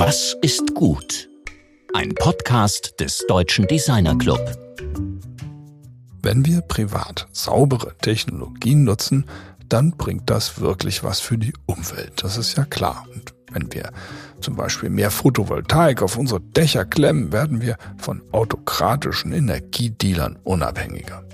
Was 0.00 0.36
ist 0.42 0.76
gut? 0.76 1.28
Ein 1.92 2.14
Podcast 2.14 3.00
des 3.00 3.26
Deutschen 3.26 3.66
Designer 3.66 4.16
Club. 4.16 4.38
Wenn 6.22 6.46
wir 6.46 6.60
privat 6.60 7.26
saubere 7.32 7.96
Technologien 8.00 8.84
nutzen, 8.84 9.26
dann 9.68 9.96
bringt 9.96 10.30
das 10.30 10.60
wirklich 10.60 11.02
was 11.02 11.18
für 11.18 11.36
die 11.36 11.52
Umwelt. 11.66 12.22
Das 12.22 12.36
ist 12.36 12.56
ja 12.56 12.64
klar. 12.64 13.06
Und 13.12 13.34
wenn 13.50 13.72
wir 13.74 13.90
zum 14.40 14.54
Beispiel 14.54 14.88
mehr 14.88 15.10
Photovoltaik 15.10 16.00
auf 16.00 16.16
unsere 16.16 16.42
Dächer 16.42 16.84
klemmen, 16.84 17.32
werden 17.32 17.60
wir 17.60 17.76
von 17.96 18.22
autokratischen 18.30 19.32
Energiedealern 19.32 20.38
unabhängiger. 20.44 21.24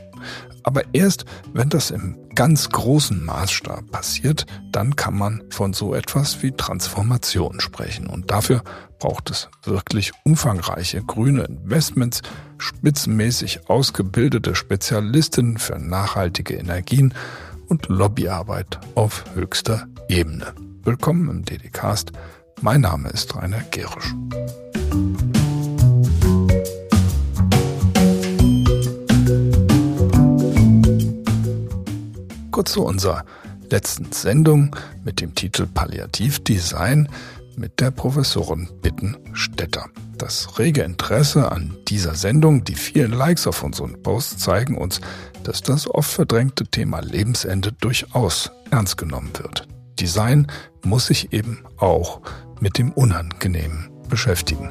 Aber 0.65 0.83
erst 0.93 1.25
wenn 1.53 1.69
das 1.69 1.91
im 1.91 2.17
ganz 2.35 2.69
großen 2.69 3.25
Maßstab 3.25 3.91
passiert, 3.93 4.47
dann 4.73 4.97
kann 4.97 5.17
man 5.17 5.45
von 5.51 5.73
so 5.73 5.95
etwas 5.95 6.43
wie 6.43 6.51
Transformation 6.51 7.61
sprechen. 7.61 8.09
Und 8.09 8.31
dafür 8.31 8.63
braucht 8.99 9.31
es 9.31 9.49
wirklich 9.63 10.13
umfangreiche 10.25 11.03
grüne 11.03 11.45
Investments, 11.45 12.23
spitzenmäßig 12.59 13.69
ausgebildete 13.69 14.55
Spezialistinnen 14.55 15.59
für 15.59 15.79
nachhaltige 15.79 16.55
Energien 16.55 17.15
und 17.69 17.89
Lobbyarbeit 17.89 18.81
auf 18.95 19.25
höchster 19.35 19.87
Ebene. 20.09 20.55
Willkommen 20.83 21.29
im 21.29 21.45
DDcast. 21.45 22.13
Mein 22.61 22.81
Name 22.81 23.11
ist 23.11 23.37
Rainer 23.37 23.63
Gerisch. 23.71 24.15
Kurz 32.55 32.71
zu 32.71 32.85
unserer 32.85 33.25
letzten 33.69 34.13
Sendung 34.13 34.77
mit 35.03 35.21
dem 35.21 35.35
Titel 35.35 35.67
Palliativdesign 35.67 37.09
mit 37.57 37.81
der 37.81 37.91
Professorin 37.91 38.69
Bittenstetter. 38.81 39.87
Das 40.19 40.57
rege 40.57 40.83
Interesse 40.83 41.51
an 41.51 41.77
dieser 41.89 42.15
Sendung, 42.15 42.63
die 42.63 42.77
vielen 42.77 43.11
Likes 43.11 43.49
auf 43.49 43.65
unseren 43.65 44.01
Posts 44.05 44.39
zeigen 44.39 44.79
uns, 44.79 45.01
dass 45.43 45.63
das 45.63 45.89
oft 45.89 46.13
verdrängte 46.13 46.65
Thema 46.65 47.01
Lebensende 47.01 47.73
durchaus 47.73 48.53
ernst 48.71 48.99
genommen 48.99 49.33
wird. 49.37 49.67
Design 49.99 50.47
muss 50.85 51.07
sich 51.07 51.33
eben 51.33 51.65
auch 51.79 52.21
mit 52.61 52.79
dem 52.79 52.93
Unangenehmen 52.93 53.91
beschäftigen. 54.09 54.71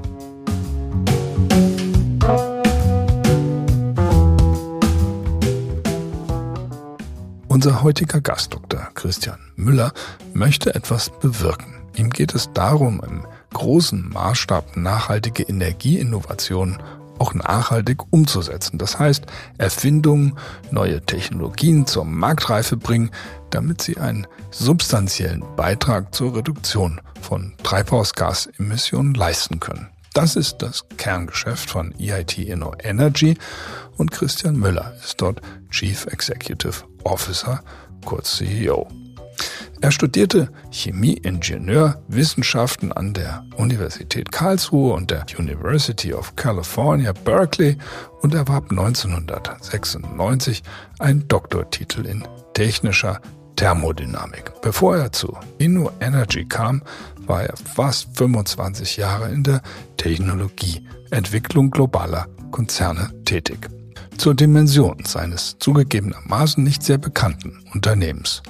Unser 7.54 7.84
heutiger 7.84 8.20
Gast, 8.20 8.52
Dr. 8.52 8.90
Christian 8.96 9.38
Müller, 9.56 9.94
möchte 10.34 10.73
etwas 10.73 11.12
bewirken. 11.12 11.76
Ihm 11.95 12.10
geht 12.10 12.34
es 12.34 12.52
darum, 12.52 13.00
im 13.08 13.28
großen 13.54 14.10
Maßstab 14.10 14.76
nachhaltige 14.76 15.44
Energieinnovationen 15.44 16.82
auch 17.20 17.36
nachhaltig 17.36 18.02
umzusetzen. 18.10 18.80
Das 18.80 18.98
heißt, 18.98 19.28
Erfindungen, 19.60 20.36
neue 20.72 21.06
Technologien 21.06 21.86
zur 21.86 22.06
Marktreife 22.06 22.76
bringen, 22.76 23.12
damit 23.52 23.84
sie 23.84 24.00
einen 24.00 24.26
substanziellen 24.50 25.44
Beitrag 25.56 26.16
zur 26.16 26.36
Reduktion 26.36 27.02
von 27.22 27.54
Treibhausgasemissionen 27.62 29.14
leisten 29.14 29.60
können. 29.60 29.90
Das 30.16 30.36
ist 30.36 30.64
das 30.64 30.86
Kerngeschäft 30.98 31.70
von 31.70 31.94
EIT 32.00 32.40
Inno 32.40 32.73
Energy 32.80 33.38
und 33.98 34.12
Christian 34.12 34.56
Müller 34.56 34.94
ist 35.04 35.22
dort 35.22 35.40
Chief 35.70 36.08
Executive 36.08 36.84
Officer, 37.04 37.62
kurz 38.06 38.38
CEO. 38.38 38.88
Er 39.84 39.92
studierte 39.92 40.50
Chemieingenieurwissenschaften 40.72 42.92
an 42.94 43.14
der 43.14 43.45
Universität 43.58 44.32
Karlsruhe 44.32 44.94
und 44.94 45.12
der 45.12 45.26
University 45.38 46.14
of 46.14 46.38
California, 46.38 47.12
Berkeley 47.12 47.77
und 48.22 48.33
erwarb 48.33 48.72
1996 48.72 50.64
einen 51.00 51.27
Doktortitel 51.27 52.05
in 52.05 52.26
technischer 52.54 53.20
Thermodynamik. 53.58 54.54
Bevor 54.61 54.95
er 54.95 55.11
zu 55.11 55.36
Inno 55.58 55.92
Energy 56.00 56.45
kam, 56.45 56.82
war 57.27 57.44
er 57.44 57.58
fast 57.58 58.17
25 58.17 58.95
Jahre 58.95 59.32
in 59.32 59.44
der 59.44 59.61
Technologieentwicklung 59.98 61.72
globaler 61.72 62.27
Konzerne 62.52 63.11
tätig 63.26 63.70
zur 64.18 64.36
Dimension 64.36 65.04
seines 65.06 65.58
zugegebenermaßen 65.60 66.64
nicht 66.64 66.84
sehr 66.84 66.98
bekannten 66.98 67.64
Unternehmens. 67.74 68.42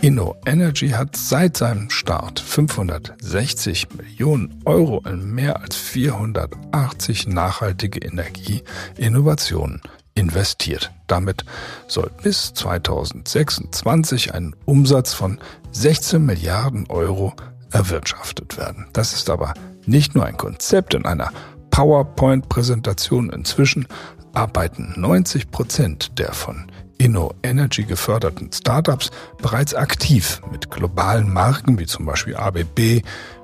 Inno 0.00 0.36
Energy 0.46 0.90
hat 0.90 1.16
seit 1.16 1.56
seinem 1.56 1.90
Start 1.90 2.40
560 2.40 3.88
Millionen 3.96 4.60
Euro 4.64 5.02
in 5.06 5.34
mehr 5.34 5.60
als 5.60 5.76
480 5.76 7.28
nachhaltige 7.28 8.00
Energieinnovationen 8.00 9.80
investiert. 10.14 10.90
Damit 11.06 11.44
soll 11.88 12.10
bis 12.22 12.52
2026 12.54 14.34
ein 14.34 14.54
Umsatz 14.64 15.14
von 15.14 15.38
16 15.72 16.24
Milliarden 16.24 16.86
Euro 16.88 17.32
erwirtschaftet 17.70 18.58
werden. 18.58 18.86
Das 18.92 19.14
ist 19.14 19.30
aber 19.30 19.54
nicht 19.86 20.14
nur 20.14 20.26
ein 20.26 20.36
Konzept 20.36 20.94
in 20.94 21.06
einer 21.06 21.32
PowerPoint-Präsentation 21.70 23.30
inzwischen, 23.30 23.86
arbeiten 24.32 24.94
90 24.96 25.50
Prozent 25.50 26.18
der 26.18 26.32
von 26.32 26.66
Inno 26.98 27.34
Energy 27.42 27.84
geförderten 27.84 28.50
Startups 28.52 29.10
bereits 29.40 29.74
aktiv 29.74 30.40
mit 30.52 30.70
globalen 30.70 31.32
Marken 31.32 31.78
wie 31.78 31.86
zum 31.86 32.06
Beispiel 32.06 32.36
ABB, 32.36 33.02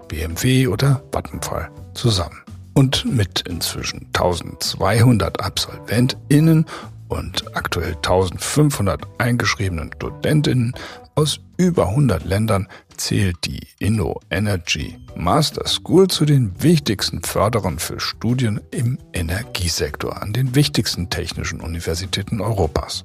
BMW 0.09 0.69
oder 0.69 1.03
Vattenfall 1.13 1.69
zusammen. 1.95 2.43
Und 2.75 3.05
mit 3.05 3.41
inzwischen 3.49 4.07
1200 4.15 5.45
AbsolventInnen 5.45 6.67
und 7.09 7.57
aktuell 7.57 7.97
1500 7.97 9.03
eingeschriebenen 9.19 9.91
Studentinnen 9.93 10.75
aus 11.19 11.41
über 11.57 11.89
100 11.89 12.25
Ländern 12.25 12.69
zählt 12.97 13.45
die 13.45 13.67
Inno 13.81 14.21
Energy 14.31 14.97
Master 15.17 15.67
School 15.67 16.07
zu 16.07 16.25
den 16.25 16.63
wichtigsten 16.63 17.23
Förderern 17.23 17.81
für 17.81 17.99
Studien 17.99 18.61
im 18.71 18.99
Energiesektor 19.13 20.23
an 20.23 20.33
den 20.33 20.55
wichtigsten 20.55 21.11
technischen 21.11 21.61
Universitäten 21.61 22.41
Europas. 22.41 23.05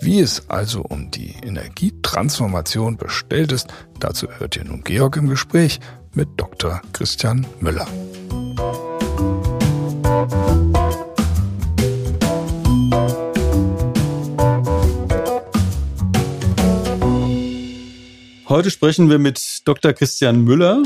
Wie 0.00 0.20
es 0.20 0.48
also 0.48 0.80
um 0.80 1.10
die 1.10 1.34
Energietransformation 1.42 2.96
bestellt 2.96 3.52
ist, 3.52 3.68
dazu 4.00 4.28
hört 4.38 4.56
ihr 4.56 4.64
nun 4.64 4.82
Georg 4.82 5.18
im 5.18 5.28
Gespräch 5.28 5.80
mit 6.14 6.28
Dr. 6.38 6.80
Christian 6.94 7.46
Müller. 7.60 7.86
Heute 18.58 18.72
sprechen 18.72 19.08
wir 19.08 19.20
mit 19.20 19.60
Dr. 19.66 19.92
Christian 19.92 20.42
Müller, 20.42 20.82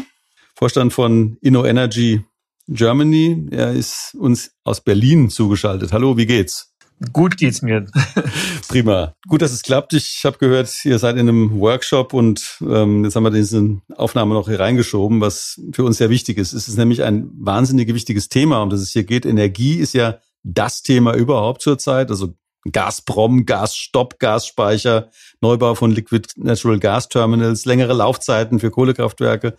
Vorstand 0.54 0.92
von 0.92 1.38
Inno 1.40 1.64
Energy 1.64 2.22
Germany. 2.68 3.46
Er 3.50 3.72
ist 3.72 4.14
uns 4.14 4.50
aus 4.62 4.82
Berlin 4.82 5.30
zugeschaltet. 5.30 5.90
Hallo, 5.90 6.18
wie 6.18 6.26
geht's? 6.26 6.74
Gut 7.14 7.38
geht's 7.38 7.62
mir. 7.62 7.86
Prima. 8.68 9.14
Gut, 9.26 9.40
dass 9.40 9.52
es 9.52 9.62
klappt. 9.62 9.94
Ich 9.94 10.20
habe 10.26 10.36
gehört, 10.36 10.84
ihr 10.84 10.98
seid 10.98 11.14
in 11.14 11.30
einem 11.30 11.58
Workshop 11.60 12.12
und 12.12 12.58
ähm, 12.60 13.04
jetzt 13.04 13.16
haben 13.16 13.24
wir 13.24 13.30
diese 13.30 13.80
Aufnahme 13.96 14.34
noch 14.34 14.48
hier 14.50 14.60
reingeschoben, 14.60 15.22
was 15.22 15.58
für 15.72 15.84
uns 15.84 15.96
sehr 15.96 16.10
wichtig 16.10 16.36
ist. 16.36 16.52
Es 16.52 16.68
ist 16.68 16.76
nämlich 16.76 17.02
ein 17.02 17.30
wahnsinnig 17.38 17.88
wichtiges 17.94 18.28
Thema, 18.28 18.60
um 18.60 18.68
das 18.68 18.82
es 18.82 18.90
hier 18.90 19.04
geht. 19.04 19.24
Energie 19.24 19.76
ist 19.76 19.94
ja 19.94 20.18
das 20.42 20.82
Thema 20.82 21.14
überhaupt 21.14 21.62
zurzeit. 21.62 22.10
Also 22.10 22.34
Gazprom, 22.70 23.44
Gasstopp, 23.44 24.18
Gasspeicher, 24.18 25.10
Neubau 25.40 25.74
von 25.74 25.90
Liquid 25.90 26.28
Natural 26.36 26.78
Gas 26.78 27.08
Terminals, 27.08 27.64
längere 27.64 27.92
Laufzeiten 27.92 28.60
für 28.60 28.70
Kohlekraftwerke. 28.70 29.56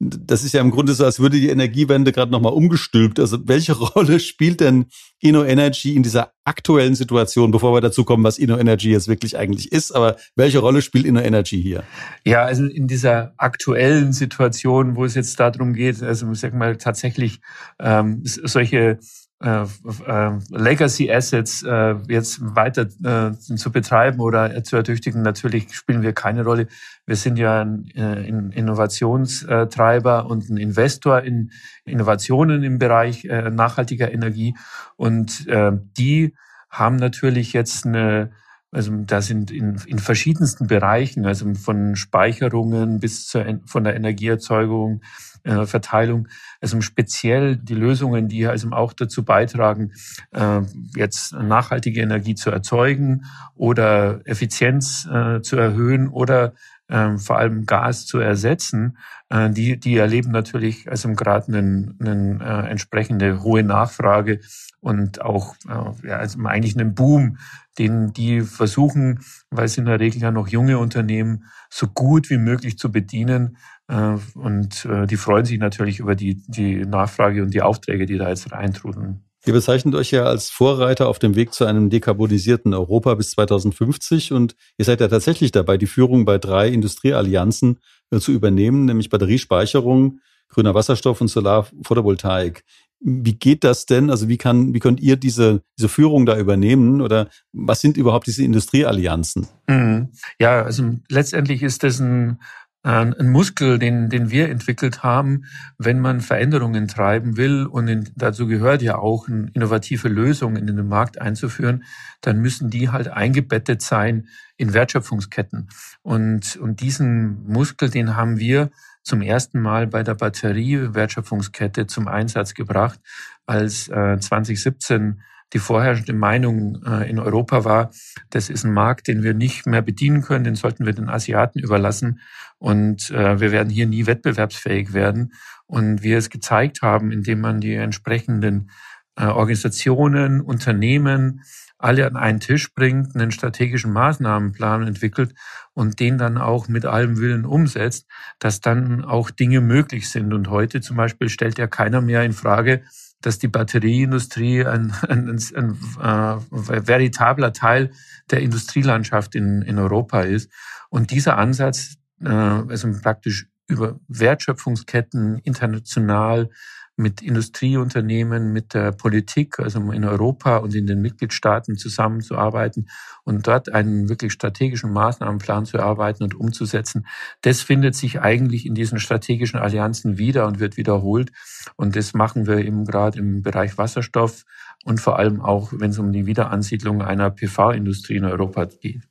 Das 0.00 0.42
ist 0.42 0.52
ja 0.52 0.60
im 0.60 0.72
Grunde 0.72 0.92
so, 0.92 1.04
als 1.04 1.20
würde 1.20 1.38
die 1.38 1.48
Energiewende 1.48 2.12
gerade 2.12 2.32
nochmal 2.32 2.52
umgestülpt. 2.52 3.20
Also 3.20 3.38
welche 3.46 3.72
Rolle 3.78 4.20
spielt 4.20 4.60
denn 4.60 4.86
Inno 5.20 5.44
Energy 5.44 5.94
in 5.94 6.02
dieser 6.02 6.32
aktuellen 6.44 6.94
Situation, 6.94 7.52
bevor 7.52 7.72
wir 7.72 7.80
dazu 7.80 8.04
kommen, 8.04 8.24
was 8.24 8.36
Inno 8.36 8.58
Energy 8.58 8.90
jetzt 8.90 9.08
wirklich 9.08 9.38
eigentlich 9.38 9.72
ist, 9.72 9.92
aber 9.92 10.16
welche 10.36 10.58
Rolle 10.58 10.82
spielt 10.82 11.06
Inno 11.06 11.20
Energy 11.20 11.62
hier? 11.62 11.84
Ja, 12.26 12.42
also 12.42 12.64
in 12.66 12.88
dieser 12.88 13.32
aktuellen 13.38 14.12
Situation, 14.12 14.96
wo 14.96 15.04
es 15.04 15.14
jetzt 15.14 15.38
darum 15.40 15.72
geht, 15.72 16.02
also 16.02 16.30
ich 16.30 16.40
sag 16.40 16.52
mal 16.52 16.76
tatsächlich 16.76 17.40
ähm, 17.78 18.20
solche 18.24 18.98
äh, 19.40 19.62
äh, 19.62 20.38
Legacy 20.50 21.10
Assets 21.10 21.62
äh, 21.62 21.96
jetzt 22.08 22.38
weiter 22.40 22.86
äh, 23.02 23.32
zu 23.32 23.72
betreiben 23.72 24.20
oder 24.20 24.62
zu 24.64 24.76
ertüchtigen, 24.76 25.22
natürlich 25.22 25.74
spielen 25.74 26.02
wir 26.02 26.12
keine 26.12 26.44
Rolle. 26.44 26.68
Wir 27.04 27.16
sind 27.16 27.36
ja 27.38 27.62
ein, 27.62 27.86
äh, 27.94 28.28
ein 28.28 28.52
Innovationstreiber 28.52 30.26
und 30.26 30.48
ein 30.48 30.56
Investor 30.56 31.22
in 31.22 31.50
Innovationen 31.84 32.62
im 32.62 32.78
Bereich 32.78 33.24
äh, 33.24 33.50
nachhaltiger 33.50 34.12
Energie 34.12 34.56
und 34.96 35.46
äh, 35.48 35.72
die 35.98 36.34
haben 36.70 36.96
natürlich 36.96 37.52
jetzt 37.52 37.86
eine 37.86 38.32
also 38.74 38.92
da 39.06 39.22
sind 39.22 39.50
in, 39.50 39.80
in 39.86 39.98
verschiedensten 39.98 40.66
Bereichen, 40.66 41.24
also 41.26 41.52
von 41.54 41.96
Speicherungen 41.96 43.00
bis 43.00 43.26
zur 43.26 43.60
von 43.66 43.84
der 43.84 43.96
Energieerzeugung 43.96 45.00
Ressourcenverteilung, 45.44 46.28
also 46.60 46.80
speziell 46.80 47.56
die 47.56 47.74
Lösungen, 47.74 48.28
die 48.28 48.46
also 48.46 48.70
auch 48.70 48.92
dazu 48.92 49.24
beitragen, 49.24 49.92
äh, 50.32 50.60
jetzt 50.96 51.32
nachhaltige 51.34 52.00
Energie 52.00 52.34
zu 52.34 52.50
erzeugen 52.50 53.24
oder 53.54 54.20
Effizienz 54.24 55.06
äh, 55.10 55.40
zu 55.42 55.56
erhöhen 55.56 56.08
oder 56.08 56.54
ähm, 56.88 57.18
vor 57.18 57.38
allem 57.38 57.64
Gas 57.64 58.04
zu 58.06 58.18
ersetzen, 58.18 58.98
äh, 59.30 59.50
die, 59.50 59.78
die 59.78 59.96
erleben 59.96 60.30
natürlich 60.32 60.90
also 60.90 61.12
gerade 61.14 61.48
einen, 61.48 61.96
einen 62.00 62.40
äh, 62.40 62.68
entsprechende 62.68 63.42
hohe 63.42 63.62
Nachfrage 63.62 64.40
und 64.84 65.22
auch 65.22 65.54
äh, 65.66 66.08
ja, 66.08 66.16
also 66.18 66.38
eigentlich 66.44 66.78
einen 66.78 66.94
Boom, 66.94 67.38
den 67.78 68.12
die 68.12 68.42
versuchen, 68.42 69.20
weil 69.50 69.64
es 69.64 69.78
in 69.78 69.86
der 69.86 69.98
Regel 69.98 70.20
ja 70.20 70.30
noch 70.30 70.48
junge 70.48 70.78
Unternehmen 70.78 71.44
so 71.70 71.88
gut 71.88 72.28
wie 72.28 72.36
möglich 72.36 72.78
zu 72.78 72.92
bedienen. 72.92 73.56
Äh, 73.88 74.16
und 74.34 74.84
äh, 74.84 75.06
die 75.06 75.16
freuen 75.16 75.46
sich 75.46 75.58
natürlich 75.58 76.00
über 76.00 76.14
die, 76.14 76.42
die 76.46 76.84
Nachfrage 76.84 77.42
und 77.42 77.54
die 77.54 77.62
Aufträge, 77.62 78.04
die 78.04 78.18
da 78.18 78.28
jetzt 78.28 78.52
reintrudeln. 78.52 79.24
Ihr 79.46 79.52
bezeichnet 79.54 79.94
euch 79.94 80.10
ja 80.10 80.24
als 80.24 80.50
Vorreiter 80.50 81.08
auf 81.08 81.18
dem 81.18 81.34
Weg 81.34 81.52
zu 81.52 81.64
einem 81.64 81.90
dekarbonisierten 81.90 82.72
Europa 82.72 83.14
bis 83.14 83.30
2050 83.32 84.32
und 84.32 84.54
ihr 84.78 84.84
seid 84.84 85.00
ja 85.00 85.08
tatsächlich 85.08 85.50
dabei, 85.50 85.76
die 85.76 85.86
Führung 85.86 86.24
bei 86.24 86.38
Drei-Industrieallianzen 86.38 87.80
äh, 88.10 88.18
zu 88.18 88.32
übernehmen, 88.32 88.84
nämlich 88.84 89.08
Batteriespeicherung, 89.08 90.20
grüner 90.48 90.74
Wasserstoff 90.74 91.20
und 91.20 91.28
Solarphotovoltaik. 91.28 92.64
Wie 93.00 93.34
geht 93.34 93.64
das 93.64 93.86
denn? 93.86 94.10
Also 94.10 94.28
wie 94.28 94.38
kann, 94.38 94.72
wie 94.72 94.78
könnt 94.78 95.00
ihr 95.00 95.16
diese, 95.16 95.62
diese 95.78 95.88
Führung 95.88 96.24
da 96.24 96.38
übernehmen? 96.38 97.00
Oder 97.00 97.28
was 97.52 97.80
sind 97.80 97.96
überhaupt 97.96 98.26
diese 98.26 98.44
Industrieallianzen? 98.44 99.46
Mhm. 99.68 100.08
Ja, 100.38 100.62
also 100.62 100.94
letztendlich 101.08 101.62
ist 101.62 101.82
das 101.82 102.00
ein, 102.00 102.38
ein 102.84 103.30
Muskel, 103.30 103.78
den, 103.78 104.10
den 104.10 104.30
wir 104.30 104.50
entwickelt 104.50 105.02
haben, 105.02 105.44
wenn 105.78 106.00
man 106.00 106.20
Veränderungen 106.20 106.86
treiben 106.86 107.38
will 107.38 107.64
und 107.64 107.88
in, 107.88 108.10
dazu 108.14 108.46
gehört 108.46 108.82
ja 108.82 108.98
auch 108.98 109.26
innovative 109.26 110.08
Lösungen 110.08 110.56
in 110.56 110.66
den 110.66 110.86
Markt 110.86 111.18
einzuführen, 111.18 111.84
dann 112.20 112.40
müssen 112.40 112.68
die 112.68 112.90
halt 112.90 113.08
eingebettet 113.08 113.80
sein 113.80 114.28
in 114.58 114.74
Wertschöpfungsketten. 114.74 115.68
Und, 116.02 116.56
und 116.56 116.80
diesen 116.80 117.46
Muskel, 117.46 117.88
den 117.88 118.16
haben 118.16 118.38
wir 118.38 118.70
zum 119.04 119.22
ersten 119.22 119.60
Mal 119.60 119.86
bei 119.86 120.02
der 120.02 120.14
Batteriewertschöpfungskette 120.14 121.86
zum 121.86 122.08
Einsatz 122.08 122.54
gebracht, 122.54 122.98
als 123.46 123.88
äh, 123.88 124.18
2017 124.18 125.22
die 125.52 125.58
vorherrschende 125.60 126.14
Meinung 126.14 126.82
äh, 126.84 127.08
in 127.08 127.18
Europa 127.20 127.64
war, 127.64 127.90
das 128.30 128.50
ist 128.50 128.64
ein 128.64 128.72
Markt, 128.72 129.06
den 129.06 129.22
wir 129.22 129.34
nicht 129.34 129.66
mehr 129.66 129.82
bedienen 129.82 130.22
können, 130.22 130.44
den 130.44 130.56
sollten 130.56 130.84
wir 130.84 130.94
den 130.94 131.08
Asiaten 131.08 131.60
überlassen 131.60 132.20
und 132.58 133.10
äh, 133.10 133.40
wir 133.40 133.52
werden 133.52 133.70
hier 133.70 133.86
nie 133.86 134.06
wettbewerbsfähig 134.06 134.92
werden. 134.92 135.34
Und 135.66 136.02
wir 136.02 136.18
es 136.18 136.30
gezeigt 136.30 136.82
haben, 136.82 137.10
indem 137.10 137.40
man 137.40 137.60
die 137.60 137.74
entsprechenden 137.74 138.70
äh, 139.16 139.26
Organisationen, 139.26 140.40
Unternehmen 140.40 141.42
alle 141.78 142.06
an 142.06 142.16
einen 142.16 142.40
Tisch 142.40 142.72
bringt, 142.74 143.14
einen 143.14 143.30
strategischen 143.30 143.92
Maßnahmenplan 143.92 144.86
entwickelt 144.86 145.34
und 145.74 146.00
den 146.00 146.18
dann 146.18 146.38
auch 146.38 146.68
mit 146.68 146.86
allem 146.86 147.18
Willen 147.18 147.44
umsetzt, 147.44 148.06
dass 148.38 148.60
dann 148.60 149.04
auch 149.04 149.30
Dinge 149.30 149.60
möglich 149.60 150.08
sind. 150.08 150.32
Und 150.32 150.48
heute 150.48 150.80
zum 150.80 150.96
Beispiel 150.96 151.28
stellt 151.28 151.58
ja 151.58 151.66
keiner 151.66 152.00
mehr 152.00 152.22
in 152.24 152.32
Frage, 152.32 152.82
dass 153.20 153.38
die 153.38 153.48
Batterieindustrie 153.48 154.64
ein, 154.64 154.92
ein, 155.08 155.28
ein, 155.28 155.40
ein 155.56 155.70
äh, 156.00 156.86
veritabler 156.86 157.52
Teil 157.52 157.90
der 158.30 158.40
Industrielandschaft 158.40 159.34
in, 159.34 159.62
in 159.62 159.78
Europa 159.78 160.22
ist. 160.22 160.50
Und 160.88 161.10
dieser 161.10 161.36
Ansatz, 161.36 161.96
äh, 162.20 162.28
also 162.28 162.90
praktisch 163.02 163.48
über 163.66 163.98
Wertschöpfungsketten 164.08 165.38
international 165.38 166.50
mit 166.96 167.22
Industrieunternehmen, 167.22 168.52
mit 168.52 168.74
der 168.74 168.92
Politik, 168.92 169.58
also 169.58 169.80
in 169.90 170.04
Europa 170.04 170.58
und 170.58 170.74
in 170.74 170.86
den 170.86 171.00
Mitgliedstaaten 171.00 171.76
zusammenzuarbeiten 171.76 172.88
und 173.24 173.46
dort 173.46 173.72
einen 173.72 174.08
wirklich 174.08 174.32
strategischen 174.32 174.92
Maßnahmenplan 174.92 175.66
zu 175.66 175.78
erarbeiten 175.78 176.22
und 176.22 176.34
umzusetzen. 176.34 177.06
Das 177.42 177.62
findet 177.62 177.96
sich 177.96 178.20
eigentlich 178.20 178.66
in 178.66 178.74
diesen 178.74 178.98
strategischen 179.00 179.58
Allianzen 179.58 180.18
wieder 180.18 180.46
und 180.46 180.60
wird 180.60 180.76
wiederholt. 180.76 181.32
Und 181.76 181.96
das 181.96 182.14
machen 182.14 182.46
wir 182.46 182.58
eben 182.58 182.84
gerade 182.84 183.18
im 183.18 183.42
Bereich 183.42 183.76
Wasserstoff 183.76 184.44
und 184.84 185.00
vor 185.00 185.18
allem 185.18 185.40
auch, 185.40 185.72
wenn 185.72 185.90
es 185.90 185.98
um 185.98 186.12
die 186.12 186.26
Wiederansiedlung 186.26 187.02
einer 187.02 187.30
PV-Industrie 187.30 188.16
in 188.16 188.24
Europa 188.24 188.66
geht. 188.66 189.02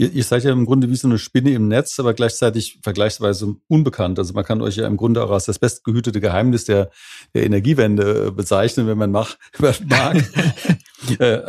Ihr, 0.00 0.12
ihr 0.12 0.22
seid 0.22 0.44
ja 0.44 0.52
im 0.52 0.64
Grunde 0.64 0.88
wie 0.90 0.96
so 0.96 1.08
eine 1.08 1.18
Spinne 1.18 1.50
im 1.50 1.66
Netz, 1.66 1.98
aber 1.98 2.14
gleichzeitig 2.14 2.78
vergleichsweise 2.84 3.56
unbekannt. 3.66 4.18
Also 4.20 4.32
man 4.32 4.44
kann 4.44 4.62
euch 4.62 4.76
ja 4.76 4.86
im 4.86 4.96
Grunde 4.96 5.24
auch 5.24 5.30
als 5.32 5.46
das 5.46 5.58
bestgehütete 5.58 6.20
Geheimnis 6.20 6.64
der, 6.64 6.90
der 7.34 7.44
Energiewende 7.44 8.28
äh, 8.28 8.30
bezeichnen, 8.30 8.86
wenn 8.86 8.96
man 8.96 9.10
mag. 9.12 9.36
mag. 9.58 10.24
Äh, 11.20 11.42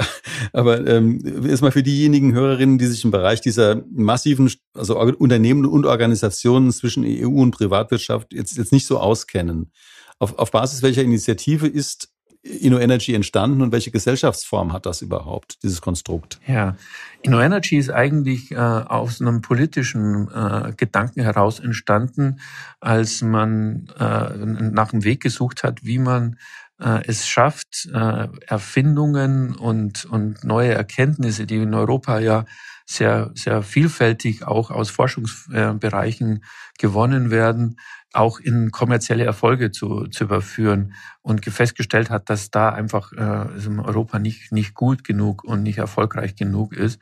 aber 0.54 0.88
ähm, 0.88 1.44
erstmal 1.46 1.72
für 1.72 1.81
diejenigen 1.81 2.34
Hörerinnen, 2.34 2.78
die 2.78 2.86
sich 2.86 3.04
im 3.04 3.10
Bereich 3.10 3.42
dieser 3.42 3.84
massiven, 3.92 4.50
also 4.74 4.98
Unternehmen 5.00 5.66
und 5.66 5.88
Organisationen 5.88 6.72
zwischen 6.72 7.04
EU 7.04 7.42
und 7.42 7.52
Privatwirtschaft 7.52 8.31
jetzt, 8.31 8.56
jetzt 8.57 8.72
nicht 8.72 8.86
so 8.86 9.00
auskennen. 9.00 9.72
Auf, 10.19 10.38
auf 10.38 10.52
Basis 10.52 10.84
welcher 10.84 11.02
Initiative 11.02 11.68
ist 11.68 12.10
InnoEnergy 12.42 13.14
entstanden 13.14 13.62
und 13.62 13.72
welche 13.72 13.92
Gesellschaftsform 13.92 14.72
hat 14.72 14.86
das 14.86 15.02
überhaupt, 15.02 15.62
dieses 15.64 15.82
Konstrukt? 15.82 16.40
Ja, 16.48 16.78
InnoEnergy 17.22 17.78
ist 17.78 17.90
eigentlich 17.90 18.52
äh, 18.52 18.56
aus 18.56 19.20
einem 19.20 19.42
politischen 19.42 20.30
äh, 20.32 20.74
Gedanken 20.78 21.22
heraus 21.22 21.60
entstanden, 21.60 22.40
als 22.80 23.22
man 23.22 23.88
äh, 24.00 24.36
nach 24.46 24.94
einem 24.94 25.04
Weg 25.04 25.22
gesucht 25.22 25.64
hat, 25.64 25.84
wie 25.84 26.00
man 26.00 26.38
äh, 26.80 27.04
es 27.08 27.28
schafft, 27.28 27.90
äh, 27.94 28.28
Erfindungen 28.48 29.56
und, 29.56 30.06
und 30.06 30.44
neue 30.44 30.74
Erkenntnisse, 30.74 31.46
die 31.46 31.58
in 31.58 31.74
Europa 31.74 32.20
ja 32.20 32.46
sehr, 32.86 33.32
sehr 33.36 33.62
vielfältig 33.62 34.48
auch 34.48 34.72
aus 34.72 34.90
Forschungsbereichen 34.90 36.44
gewonnen 36.80 37.30
werden, 37.30 37.80
auch 38.14 38.40
in 38.40 38.72
kommerzielle 38.72 39.24
Erfolge 39.24 39.72
zu, 39.72 40.08
zu 40.08 40.24
überführen 40.24 40.94
und 41.22 41.46
festgestellt 41.46 42.10
hat, 42.10 42.30
dass 42.30 42.50
da 42.50 42.70
einfach 42.70 43.12
äh, 43.12 43.66
in 43.66 43.80
Europa 43.80 44.18
nicht, 44.18 44.52
nicht 44.52 44.74
gut 44.74 45.04
genug 45.04 45.44
und 45.44 45.62
nicht 45.62 45.78
erfolgreich 45.78 46.36
genug 46.36 46.74
ist. 46.74 47.00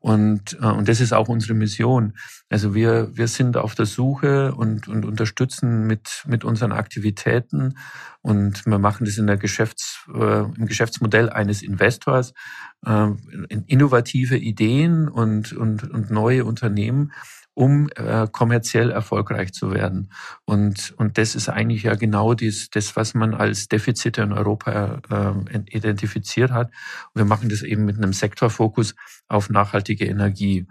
Und, 0.00 0.58
äh, 0.60 0.66
und 0.66 0.88
das 0.88 1.00
ist 1.00 1.12
auch 1.12 1.28
unsere 1.28 1.54
Mission. 1.54 2.14
Also 2.48 2.74
wir, 2.74 3.16
wir 3.16 3.28
sind 3.28 3.56
auf 3.56 3.76
der 3.76 3.86
Suche 3.86 4.54
und, 4.54 4.88
und 4.88 5.04
unterstützen 5.04 5.86
mit, 5.86 6.24
mit 6.26 6.44
unseren 6.44 6.72
Aktivitäten 6.72 7.74
und 8.20 8.66
wir 8.66 8.78
machen 8.78 9.06
das 9.06 9.16
in 9.16 9.28
der 9.28 9.36
Geschäfts, 9.36 10.06
äh, 10.12 10.40
im 10.40 10.66
Geschäftsmodell 10.66 11.30
eines 11.30 11.62
Investors, 11.62 12.34
äh, 12.84 13.08
innovative 13.66 14.36
Ideen 14.36 15.08
und, 15.08 15.52
und, 15.52 15.88
und 15.88 16.10
neue 16.10 16.44
Unternehmen 16.44 17.12
um 17.58 17.88
äh, 17.96 18.28
kommerziell 18.30 18.92
erfolgreich 18.92 19.52
zu 19.52 19.72
werden. 19.72 20.12
Und, 20.44 20.94
und 20.96 21.18
das 21.18 21.34
ist 21.34 21.48
eigentlich 21.48 21.82
ja 21.82 21.96
genau 21.96 22.34
dies, 22.34 22.70
das, 22.70 22.94
was 22.94 23.14
man 23.14 23.34
als 23.34 23.66
Defizite 23.66 24.22
in 24.22 24.32
Europa 24.32 25.02
äh, 25.10 25.58
identifiziert 25.76 26.52
hat. 26.52 26.68
Und 26.68 27.22
wir 27.22 27.24
machen 27.24 27.48
das 27.48 27.62
eben 27.62 27.84
mit 27.84 27.96
einem 27.96 28.12
Sektorfokus 28.12 28.94
auf 29.26 29.50
nachhaltige 29.50 30.04
Energie. 30.04 30.68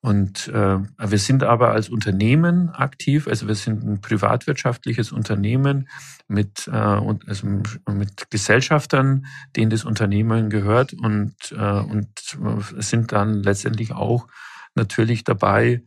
Und 0.00 0.48
äh, 0.48 0.78
wir 0.78 1.18
sind 1.18 1.42
aber 1.42 1.72
als 1.72 1.90
Unternehmen 1.90 2.70
aktiv, 2.70 3.28
also 3.28 3.46
wir 3.46 3.54
sind 3.54 3.84
ein 3.84 4.00
privatwirtschaftliches 4.00 5.12
Unternehmen 5.12 5.90
mit, 6.26 6.68
äh, 6.68 6.70
also 6.70 7.48
mit 7.86 8.30
Gesellschaftern, 8.30 9.26
denen 9.56 9.68
das 9.68 9.84
Unternehmen 9.84 10.48
gehört 10.48 10.94
und, 10.94 11.34
äh, 11.52 11.80
und 11.80 12.08
sind 12.78 13.12
dann 13.12 13.42
letztendlich 13.42 13.92
auch 13.92 14.26
natürlich 14.74 15.22
dabei, 15.22 15.66
äh, 15.72 15.80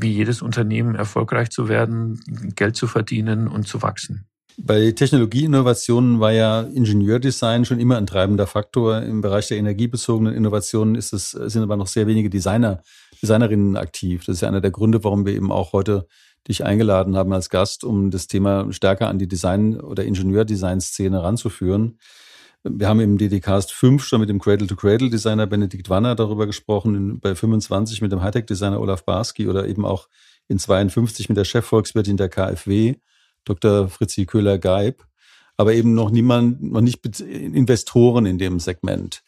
wie 0.00 0.12
jedes 0.12 0.42
Unternehmen 0.42 0.94
erfolgreich 0.94 1.50
zu 1.50 1.68
werden, 1.68 2.20
Geld 2.56 2.76
zu 2.76 2.86
verdienen 2.86 3.48
und 3.48 3.68
zu 3.68 3.82
wachsen. 3.82 4.26
Bei 4.56 4.92
Technologieinnovationen 4.92 6.20
war 6.20 6.32
ja 6.32 6.60
Ingenieurdesign 6.60 7.64
schon 7.64 7.80
immer 7.80 7.96
ein 7.96 8.06
treibender 8.06 8.46
Faktor. 8.46 9.02
Im 9.02 9.20
Bereich 9.20 9.48
der 9.48 9.58
energiebezogenen 9.58 10.32
Innovationen 10.32 10.94
ist 10.94 11.12
es, 11.12 11.32
sind 11.32 11.62
aber 11.62 11.76
noch 11.76 11.88
sehr 11.88 12.06
wenige 12.06 12.30
Designer, 12.30 12.82
Designerinnen 13.20 13.76
aktiv. 13.76 14.24
Das 14.24 14.36
ist 14.36 14.40
ja 14.42 14.48
einer 14.48 14.60
der 14.60 14.70
Gründe, 14.70 15.02
warum 15.02 15.26
wir 15.26 15.34
eben 15.34 15.50
auch 15.50 15.72
heute 15.72 16.06
dich 16.46 16.64
eingeladen 16.64 17.16
haben 17.16 17.32
als 17.32 17.50
Gast, 17.50 17.84
um 17.84 18.10
das 18.10 18.28
Thema 18.28 18.72
stärker 18.72 19.08
an 19.08 19.18
die 19.18 19.26
Design- 19.26 19.80
oder 19.80 20.04
Ingenieurdesign-Szene 20.04 21.22
ranzuführen. 21.22 21.98
Wir 22.66 22.88
haben 22.88 23.00
im 23.00 23.18
DDcast 23.18 23.72
5 23.72 24.02
schon 24.02 24.20
mit 24.20 24.30
dem 24.30 24.40
Cradle-to-Cradle-Designer 24.40 25.46
Benedikt 25.46 25.90
Wanner 25.90 26.14
darüber 26.14 26.46
gesprochen, 26.46 27.20
bei 27.20 27.34
25 27.34 28.00
mit 28.00 28.10
dem 28.10 28.22
Hightech-Designer 28.22 28.80
Olaf 28.80 29.04
Barski 29.04 29.48
oder 29.48 29.68
eben 29.68 29.84
auch 29.84 30.08
in 30.48 30.58
52 30.58 31.28
mit 31.28 31.36
der 31.36 31.44
Chefvolkswirtin 31.44 32.16
der 32.16 32.30
KfW, 32.30 32.94
Dr. 33.44 33.88
Fritzi 33.88 34.24
Köhler-Geib, 34.24 35.04
aber 35.58 35.74
eben 35.74 35.92
noch 35.92 36.10
niemand, 36.10 36.62
noch 36.62 36.80
nicht 36.80 37.04
Investoren 37.20 38.24
in 38.24 38.38
dem 38.38 38.58
Segment. 38.58 39.22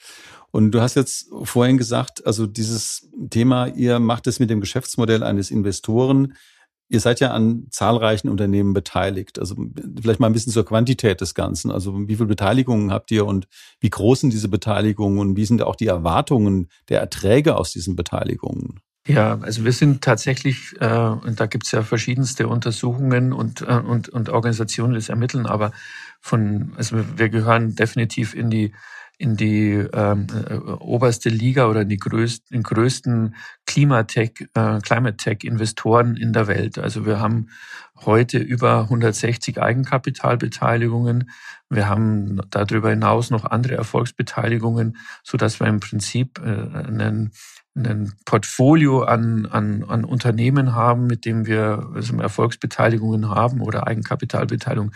Und 0.50 0.70
du 0.70 0.80
hast 0.80 0.94
jetzt 0.94 1.28
vorhin 1.42 1.76
gesagt, 1.76 2.26
also 2.26 2.46
dieses 2.46 3.10
Thema, 3.28 3.66
ihr 3.66 3.98
macht 3.98 4.26
es 4.28 4.40
mit 4.40 4.48
dem 4.48 4.62
Geschäftsmodell 4.62 5.22
eines 5.22 5.50
Investoren. 5.50 6.32
Ihr 6.88 7.00
seid 7.00 7.20
ja 7.20 7.32
an 7.32 7.66
zahlreichen 7.70 8.28
Unternehmen 8.28 8.72
beteiligt. 8.72 9.38
Also 9.38 9.56
vielleicht 10.00 10.20
mal 10.20 10.28
ein 10.28 10.32
bisschen 10.32 10.52
zur 10.52 10.64
Quantität 10.64 11.20
des 11.20 11.34
Ganzen. 11.34 11.70
Also 11.70 12.08
wie 12.08 12.14
viele 12.14 12.28
Beteiligungen 12.28 12.92
habt 12.92 13.10
ihr 13.10 13.26
und 13.26 13.48
wie 13.80 13.90
groß 13.90 14.20
sind 14.20 14.32
diese 14.32 14.48
Beteiligungen 14.48 15.18
und 15.18 15.36
wie 15.36 15.44
sind 15.44 15.62
auch 15.62 15.76
die 15.76 15.86
Erwartungen 15.86 16.68
der 16.88 17.00
Erträge 17.00 17.56
aus 17.56 17.72
diesen 17.72 17.96
Beteiligungen? 17.96 18.80
Ja, 19.06 19.38
also 19.40 19.64
wir 19.64 19.72
sind 19.72 20.02
tatsächlich, 20.02 20.74
äh, 20.80 20.86
und 20.86 21.38
da 21.38 21.46
gibt's 21.46 21.70
ja 21.70 21.82
verschiedenste 21.82 22.48
Untersuchungen 22.48 23.32
und, 23.32 23.62
äh, 23.62 23.78
und, 23.78 24.08
und 24.08 24.30
Organisationen, 24.30 24.94
die 24.94 24.98
das 24.98 25.08
ermitteln, 25.08 25.46
aber 25.46 25.70
von, 26.20 26.72
also 26.76 26.96
wir 27.16 27.28
gehören 27.28 27.76
definitiv 27.76 28.34
in 28.34 28.50
die 28.50 28.72
in 29.18 29.36
die 29.36 29.72
ähm, 29.72 30.26
äh, 30.48 30.54
oberste 30.54 31.28
Liga 31.28 31.68
oder 31.68 31.82
in 31.82 31.88
die 31.88 31.96
größten, 31.96 32.54
den 32.54 32.62
größten 32.62 33.34
Klimatech, 33.66 34.48
äh, 34.54 34.78
Climate 34.80 35.16
Tech 35.16 35.38
Investoren 35.42 36.16
in 36.16 36.32
der 36.32 36.46
Welt. 36.46 36.78
Also 36.78 37.06
wir 37.06 37.18
haben 37.18 37.48
heute 38.04 38.38
über 38.38 38.82
160 38.82 39.60
Eigenkapitalbeteiligungen. 39.60 41.30
Wir 41.70 41.88
haben 41.88 42.40
darüber 42.50 42.90
hinaus 42.90 43.30
noch 43.30 43.44
andere 43.44 43.74
Erfolgsbeteiligungen, 43.74 44.96
so 45.22 45.36
dass 45.36 45.60
wir 45.60 45.66
im 45.66 45.80
Prinzip 45.80 46.38
äh, 46.38 46.86
einen 46.86 47.32
ein 47.76 48.12
Portfolio 48.24 49.02
an, 49.02 49.46
an, 49.46 49.84
an 49.84 50.04
Unternehmen 50.04 50.74
haben, 50.74 51.06
mit 51.06 51.24
dem 51.24 51.46
wir 51.46 51.90
also 51.94 52.16
Erfolgsbeteiligungen 52.16 53.28
haben 53.28 53.60
oder 53.60 53.86
Eigenkapitalbeteiligung 53.86 54.92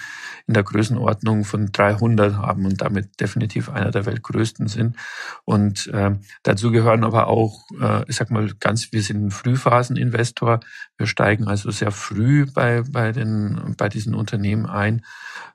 in 0.47 0.54
der 0.54 0.62
Größenordnung 0.62 1.45
von 1.45 1.73
300 1.73 2.37
haben 2.37 2.64
und 2.64 2.80
damit 2.80 3.21
definitiv 3.21 3.69
einer 3.69 3.90
der 3.90 4.07
weltgrößten 4.07 4.69
sind. 4.69 4.97
Und 5.45 5.88
äh, 5.88 6.12
dazu 6.42 6.71
gehören 6.71 7.04
aber 7.04 7.26
auch, 7.26 7.61
äh, 7.80 8.04
ich 8.09 8.16
sag 8.16 8.30
mal, 8.30 8.50
ganz, 8.59 8.92
wir 8.92 9.02
sind 9.02 9.26
ein 9.26 9.30
Frühphaseninvestor. 9.30 10.61
Wir 10.97 11.07
steigen 11.07 11.49
also 11.49 11.71
sehr 11.71 11.90
früh 11.90 12.47
bei, 12.47 12.83
bei, 12.92 13.12
den, 13.12 13.75
bei 13.76 13.88
diesen 13.88 14.14
Unternehmen 14.14 14.66
ein 14.66 15.02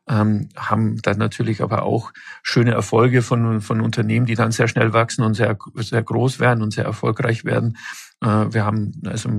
ähm, 0.07 0.49
haben 0.55 1.01
dann 1.01 1.17
natürlich 1.17 1.61
aber 1.61 1.83
auch 1.83 2.11
schöne 2.43 2.71
Erfolge 2.71 3.21
von, 3.21 3.61
von 3.61 3.81
Unternehmen, 3.81 4.25
die 4.25 4.35
dann 4.35 4.51
sehr 4.51 4.67
schnell 4.67 4.93
wachsen 4.93 5.23
und 5.23 5.33
sehr, 5.33 5.57
sehr 5.75 6.03
groß 6.03 6.39
werden 6.39 6.61
und 6.61 6.71
sehr 6.71 6.85
erfolgreich 6.85 7.43
werden. 7.43 7.77
Äh, 8.21 8.27
wir 8.27 8.65
haben, 8.65 9.01
also 9.05 9.29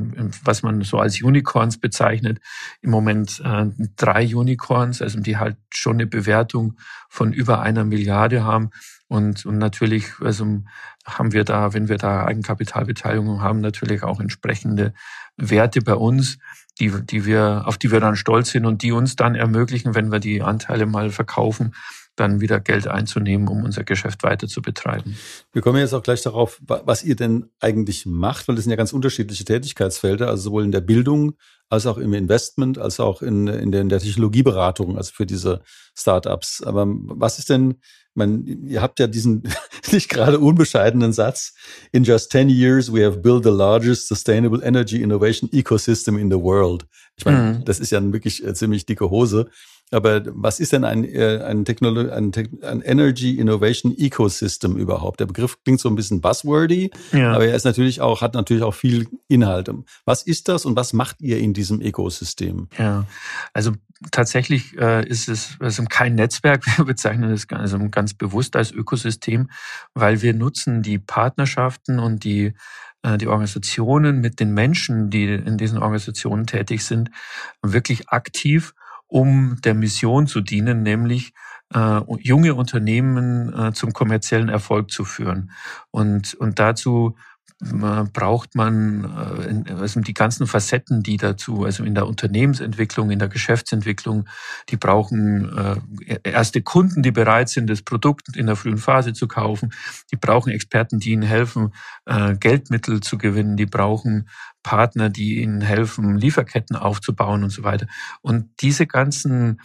was 0.42 0.62
man 0.62 0.82
so 0.82 0.98
als 0.98 1.22
Unicorns 1.22 1.78
bezeichnet, 1.78 2.40
im 2.82 2.90
Moment 2.90 3.40
äh, 3.44 3.66
drei 3.96 4.34
Unicorns, 4.34 5.02
also 5.02 5.20
die 5.20 5.36
halt 5.36 5.56
schon 5.70 5.96
eine 5.96 6.06
Bewertung 6.06 6.76
von 7.08 7.32
über 7.32 7.60
einer 7.60 7.84
Milliarde 7.84 8.44
haben. 8.44 8.70
Und, 9.08 9.46
und 9.46 9.58
natürlich 9.58 10.14
also 10.20 10.62
haben 11.06 11.32
wir 11.32 11.44
da, 11.44 11.72
wenn 11.72 11.88
wir 11.88 11.98
da 11.98 12.24
Eigenkapitalbeteiligung 12.24 13.40
haben, 13.40 13.60
natürlich 13.60 14.02
auch 14.02 14.20
entsprechende 14.20 14.92
Werte 15.36 15.80
bei 15.80 15.94
uns, 15.94 16.38
die, 16.80 16.90
die 16.90 17.24
wir, 17.24 17.62
auf 17.66 17.78
die 17.78 17.90
wir 17.90 18.00
dann 18.00 18.16
stolz 18.16 18.50
sind 18.50 18.66
und 18.66 18.82
die 18.82 18.92
uns 18.92 19.16
dann 19.16 19.34
ermöglichen, 19.34 19.94
wenn 19.94 20.10
wir 20.12 20.18
die 20.18 20.42
Anteile 20.42 20.86
mal 20.86 21.10
verkaufen, 21.10 21.74
dann 22.16 22.40
wieder 22.40 22.60
Geld 22.60 22.86
einzunehmen, 22.88 23.48
um 23.48 23.64
unser 23.64 23.84
Geschäft 23.84 24.22
weiter 24.22 24.48
zu 24.48 24.62
betreiben. 24.62 25.16
Wir 25.52 25.62
kommen 25.62 25.78
jetzt 25.78 25.92
auch 25.92 26.02
gleich 26.02 26.22
darauf, 26.22 26.60
was 26.66 27.04
ihr 27.04 27.16
denn 27.16 27.50
eigentlich 27.60 28.06
macht, 28.06 28.48
weil 28.48 28.56
das 28.56 28.64
sind 28.64 28.70
ja 28.70 28.76
ganz 28.76 28.92
unterschiedliche 28.92 29.44
Tätigkeitsfelder, 29.44 30.28
also 30.28 30.44
sowohl 30.44 30.64
in 30.64 30.72
der 30.72 30.80
Bildung 30.80 31.34
als 31.68 31.86
auch 31.86 31.98
im 31.98 32.14
Investment, 32.14 32.78
als 32.78 33.00
auch 33.00 33.22
in, 33.22 33.48
in, 33.48 33.72
der, 33.72 33.80
in 33.80 33.88
der 33.88 34.00
Technologieberatung, 34.00 34.96
also 34.96 35.12
für 35.12 35.26
diese 35.26 35.62
Startups. 35.94 36.62
Aber 36.62 36.86
was 36.88 37.38
ist 37.38 37.50
denn 37.50 37.76
man, 38.16 38.46
ihr 38.66 38.82
habt 38.82 38.98
ja 38.98 39.06
diesen 39.06 39.42
nicht 39.92 40.08
gerade 40.08 40.38
unbescheidenen 40.38 41.12
Satz. 41.12 41.54
In 41.92 42.04
just 42.04 42.32
10 42.32 42.48
years, 42.48 42.92
we 42.92 43.04
have 43.04 43.18
built 43.18 43.44
the 43.44 43.50
largest 43.50 44.08
sustainable 44.08 44.62
energy 44.64 45.02
innovation 45.02 45.50
ecosystem 45.52 46.18
in 46.18 46.30
the 46.30 46.38
world. 46.38 46.86
Ich 47.16 47.24
meine, 47.24 47.58
mhm. 47.58 47.64
das 47.64 47.78
ist 47.78 47.92
ja 47.92 48.02
wirklich 48.12 48.44
äh, 48.44 48.54
ziemlich 48.54 48.86
dicke 48.86 49.10
Hose. 49.10 49.48
Aber 49.92 50.22
was 50.26 50.58
ist 50.58 50.72
denn 50.72 50.84
ein, 50.84 51.04
äh, 51.04 51.42
ein, 51.46 51.64
Technologie, 51.64 52.10
ein, 52.10 52.32
ein 52.62 52.80
Energy 52.80 53.38
Innovation 53.38 53.96
Ecosystem 53.96 54.76
überhaupt? 54.76 55.20
Der 55.20 55.26
Begriff 55.26 55.62
klingt 55.62 55.78
so 55.78 55.88
ein 55.88 55.94
bisschen 55.94 56.20
buzzwordy, 56.20 56.90
ja. 57.12 57.32
aber 57.32 57.46
er 57.46 57.54
ist 57.54 57.64
natürlich 57.64 58.00
auch, 58.00 58.20
hat 58.20 58.34
natürlich 58.34 58.64
auch 58.64 58.74
viel 58.74 59.08
Inhalt. 59.28 59.70
Was 60.04 60.22
ist 60.22 60.48
das 60.48 60.64
und 60.64 60.74
was 60.74 60.92
macht 60.92 61.20
ihr 61.20 61.38
in 61.38 61.54
diesem 61.54 61.80
Ökosystem? 61.80 62.68
Ja, 62.78 63.06
also 63.52 63.72
tatsächlich 64.10 64.76
äh, 64.76 65.06
ist 65.06 65.28
es 65.28 65.56
also 65.60 65.84
kein 65.88 66.16
Netzwerk. 66.16 66.64
Wir 66.76 66.84
bezeichnen 66.84 67.30
es 67.30 67.46
also 67.50 67.78
ganz 67.88 68.12
bewusst 68.14 68.56
als 68.56 68.72
Ökosystem, 68.72 69.50
weil 69.94 70.20
wir 70.20 70.34
nutzen 70.34 70.82
die 70.82 70.98
Partnerschaften 70.98 71.98
und 71.98 72.24
die 72.24 72.54
äh, 73.02 73.18
die 73.18 73.28
Organisationen 73.28 74.20
mit 74.20 74.40
den 74.40 74.52
Menschen, 74.52 75.10
die 75.10 75.26
in 75.26 75.56
diesen 75.56 75.78
Organisationen 75.78 76.46
tätig 76.46 76.84
sind, 76.84 77.10
wirklich 77.62 78.08
aktiv 78.08 78.74
um 79.06 79.60
der 79.64 79.74
Mission 79.74 80.26
zu 80.26 80.40
dienen, 80.40 80.82
nämlich 80.82 81.32
äh, 81.74 82.00
junge 82.20 82.54
Unternehmen 82.54 83.52
äh, 83.52 83.72
zum 83.72 83.92
kommerziellen 83.92 84.48
Erfolg 84.48 84.90
zu 84.90 85.04
führen. 85.04 85.50
Und, 85.90 86.34
und 86.34 86.58
dazu 86.58 87.16
braucht 87.58 88.54
man 88.54 89.64
äh, 89.66 89.72
also 89.72 90.00
die 90.00 90.12
ganzen 90.12 90.46
Facetten, 90.46 91.02
die 91.02 91.16
dazu, 91.16 91.64
also 91.64 91.84
in 91.84 91.94
der 91.94 92.06
Unternehmensentwicklung, 92.06 93.10
in 93.10 93.18
der 93.18 93.28
Geschäftsentwicklung, 93.28 94.28
die 94.68 94.76
brauchen 94.76 95.56
äh, 96.06 96.18
erste 96.22 96.60
Kunden, 96.60 97.02
die 97.02 97.12
bereit 97.12 97.48
sind, 97.48 97.70
das 97.70 97.80
Produkt 97.80 98.36
in 98.36 98.46
der 98.46 98.56
frühen 98.56 98.76
Phase 98.76 99.14
zu 99.14 99.26
kaufen. 99.26 99.72
Die 100.12 100.16
brauchen 100.16 100.52
Experten, 100.52 100.98
die 100.98 101.12
ihnen 101.12 101.22
helfen, 101.22 101.72
äh, 102.04 102.36
Geldmittel 102.36 103.00
zu 103.00 103.16
gewinnen. 103.16 103.56
Die 103.56 103.66
brauchen 103.66 104.28
Partner, 104.66 105.10
die 105.10 105.40
ihnen 105.42 105.60
helfen, 105.60 106.18
Lieferketten 106.18 106.74
aufzubauen 106.74 107.44
und 107.44 107.50
so 107.50 107.62
weiter. 107.62 107.86
Und 108.20 108.50
diese 108.60 108.86
ganzen 108.86 109.60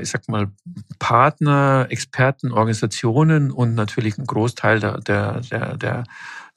ich 0.00 0.10
sag 0.10 0.28
mal, 0.28 0.52
Partner, 1.00 1.88
Experten, 1.90 2.52
Organisationen 2.52 3.50
und 3.50 3.74
natürlich 3.74 4.16
ein 4.16 4.24
Großteil 4.24 4.78
der, 4.78 5.00
der, 5.00 5.40
der, 5.40 5.76
der 5.76 6.04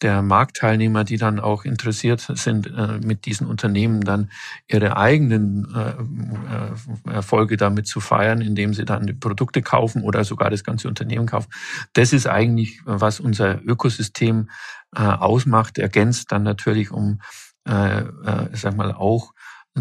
der 0.01 0.22
Marktteilnehmer, 0.22 1.04
die 1.04 1.18
dann 1.18 1.40
auch 1.40 1.63
interessiert 1.63 2.22
sind, 2.22 2.68
äh, 2.68 3.00
mit 3.04 3.25
diesen 3.25 3.48
Unternehmen 3.48 4.01
dann 4.01 4.32
ihre 4.68 4.98
eigenen 4.98 5.68
äh, 5.75 7.12
äh, 7.12 7.13
Erfolge 7.13 7.58
damit 7.58 7.88
zu 7.88 8.00
feiern, 8.00 8.42
indem 8.42 8.74
sie 8.74 8.86
dann 8.86 9.06
die 9.06 9.13
Produkte 9.13 9.62
kaufen 9.62 10.01
oder 10.01 10.24
sogar 10.24 10.50
das 10.50 10.63
ganze 10.63 10.88
Unternehmen 10.88 11.28
kaufen. 11.28 11.50
Das 11.94 12.13
ist 12.13 12.28
eigentlich, 12.28 12.82
was 12.86 13.20
unser 13.20 13.62
Ökosystem 13.63 14.50
ausmacht, 14.94 15.78
ergänzt 15.78 16.34
dann 16.34 16.44
natürlich 16.44 16.92
um, 16.92 17.22
ich 17.65 18.62
sag 18.62 18.75
mal, 18.75 18.91
auch 18.91 19.34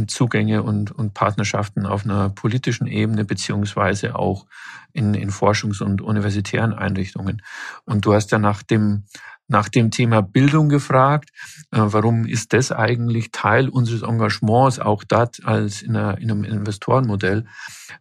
Zugänge 0.06 0.62
und, 0.62 0.92
und 0.92 1.14
Partnerschaften 1.14 1.84
auf 1.84 2.04
einer 2.04 2.30
politischen 2.30 2.86
Ebene 2.86 3.24
beziehungsweise 3.24 4.16
auch 4.16 4.46
in, 4.92 5.14
in 5.14 5.30
Forschungs- 5.30 5.82
und 5.82 6.00
universitären 6.00 6.72
Einrichtungen. 6.72 7.42
Und 7.84 8.04
du 8.04 8.14
hast 8.14 8.30
ja 8.30 8.38
nach 8.38 8.62
dem 8.62 9.04
nach 9.50 9.68
dem 9.68 9.90
Thema 9.90 10.22
Bildung 10.22 10.68
gefragt. 10.68 11.30
Äh, 11.72 11.80
warum 11.80 12.24
ist 12.24 12.52
das 12.52 12.70
eigentlich 12.70 13.32
Teil 13.32 13.68
unseres 13.68 14.02
Engagements, 14.02 14.78
auch 14.78 15.02
das 15.02 15.40
als 15.42 15.82
in, 15.82 15.96
einer, 15.96 16.18
in 16.18 16.30
einem 16.30 16.44
Investorenmodell? 16.44 17.46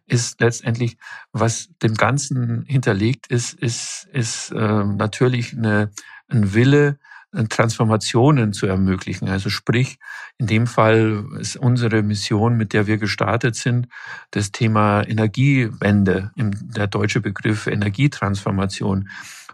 Ist 0.06 0.40
letztendlich, 0.40 0.96
was 1.32 1.68
dem 1.82 1.94
Ganzen 1.94 2.62
hinterlegt 2.68 3.26
ist, 3.26 3.54
ist, 3.54 4.08
ist 4.12 4.52
äh, 4.52 4.84
natürlich 4.84 5.52
eine, 5.52 5.90
ein 6.28 6.54
Wille, 6.54 6.88
äh, 6.88 7.09
Transformationen 7.48 8.52
zu 8.52 8.66
ermöglichen. 8.66 9.28
Also 9.28 9.50
sprich, 9.50 9.98
in 10.38 10.46
dem 10.46 10.66
Fall 10.66 11.24
ist 11.38 11.56
unsere 11.56 12.02
Mission, 12.02 12.56
mit 12.56 12.72
der 12.72 12.86
wir 12.86 12.98
gestartet 12.98 13.54
sind, 13.54 13.86
das 14.32 14.50
Thema 14.50 15.02
Energiewende, 15.02 16.32
der 16.36 16.88
deutsche 16.88 17.20
Begriff 17.20 17.66
Energietransformation. 17.66 19.08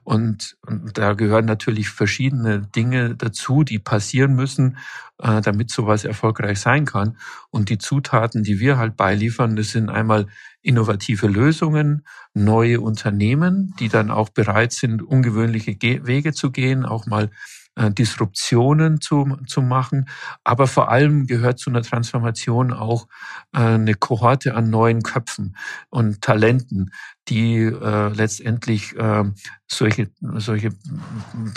Und, 0.05 0.57
da 0.95 1.15
gehören 1.15 1.47
natürlich 1.47 1.89
verschiedene 1.89 2.61
Dinge 2.61 3.17
dazu, 3.17 3.65
die 3.65 3.81
passieren 3.81 4.35
müssen, 4.37 4.79
äh, 5.19 5.41
damit 5.41 5.71
sowas 5.73 6.05
erfolgreich 6.05 6.61
sein 6.61 6.85
kann. 6.85 7.19
Und 7.51 7.71
die 7.71 7.79
Zutaten, 7.79 8.45
die 8.45 8.61
wir 8.61 8.79
halt 8.79 8.97
beiliefern, 8.97 9.57
das 9.57 9.71
sind 9.71 9.91
einmal 9.91 10.29
innovative 10.63 11.27
Lösungen, 11.27 12.07
neue 12.35 12.81
Unternehmen, 12.81 13.75
die 13.81 13.89
dann 13.89 14.13
auch 14.13 14.29
bereit 14.29 14.73
sind, 14.73 15.03
ungewöhnliche 15.03 15.77
Wege 15.81 16.33
zu 16.33 16.53
gehen, 16.53 16.85
auch 16.85 17.07
mal 17.07 17.25
äh, 17.25 17.29
Disruptionen 17.77 19.01
zu, 19.01 19.37
zu 19.47 19.63
machen. 19.63 20.09
Aber 20.45 20.67
vor 20.67 20.91
allem 20.91 21.27
gehört 21.27 21.59
zu 21.59 21.71
einer 21.71 21.83
Transformation 21.83 22.73
auch 22.73 23.07
äh, 23.53 23.59
eine 23.59 23.95
Kohorte 23.95 24.55
an 24.55 24.71
neuen 24.71 25.03
Köpfen 25.03 25.57
und 25.91 26.23
Talenten, 26.23 26.91
die 27.29 27.57
äh, 27.65 28.09
letztendlich 28.09 28.97
äh, 28.97 29.25
solche, 29.67 30.11
solche, 30.21 30.71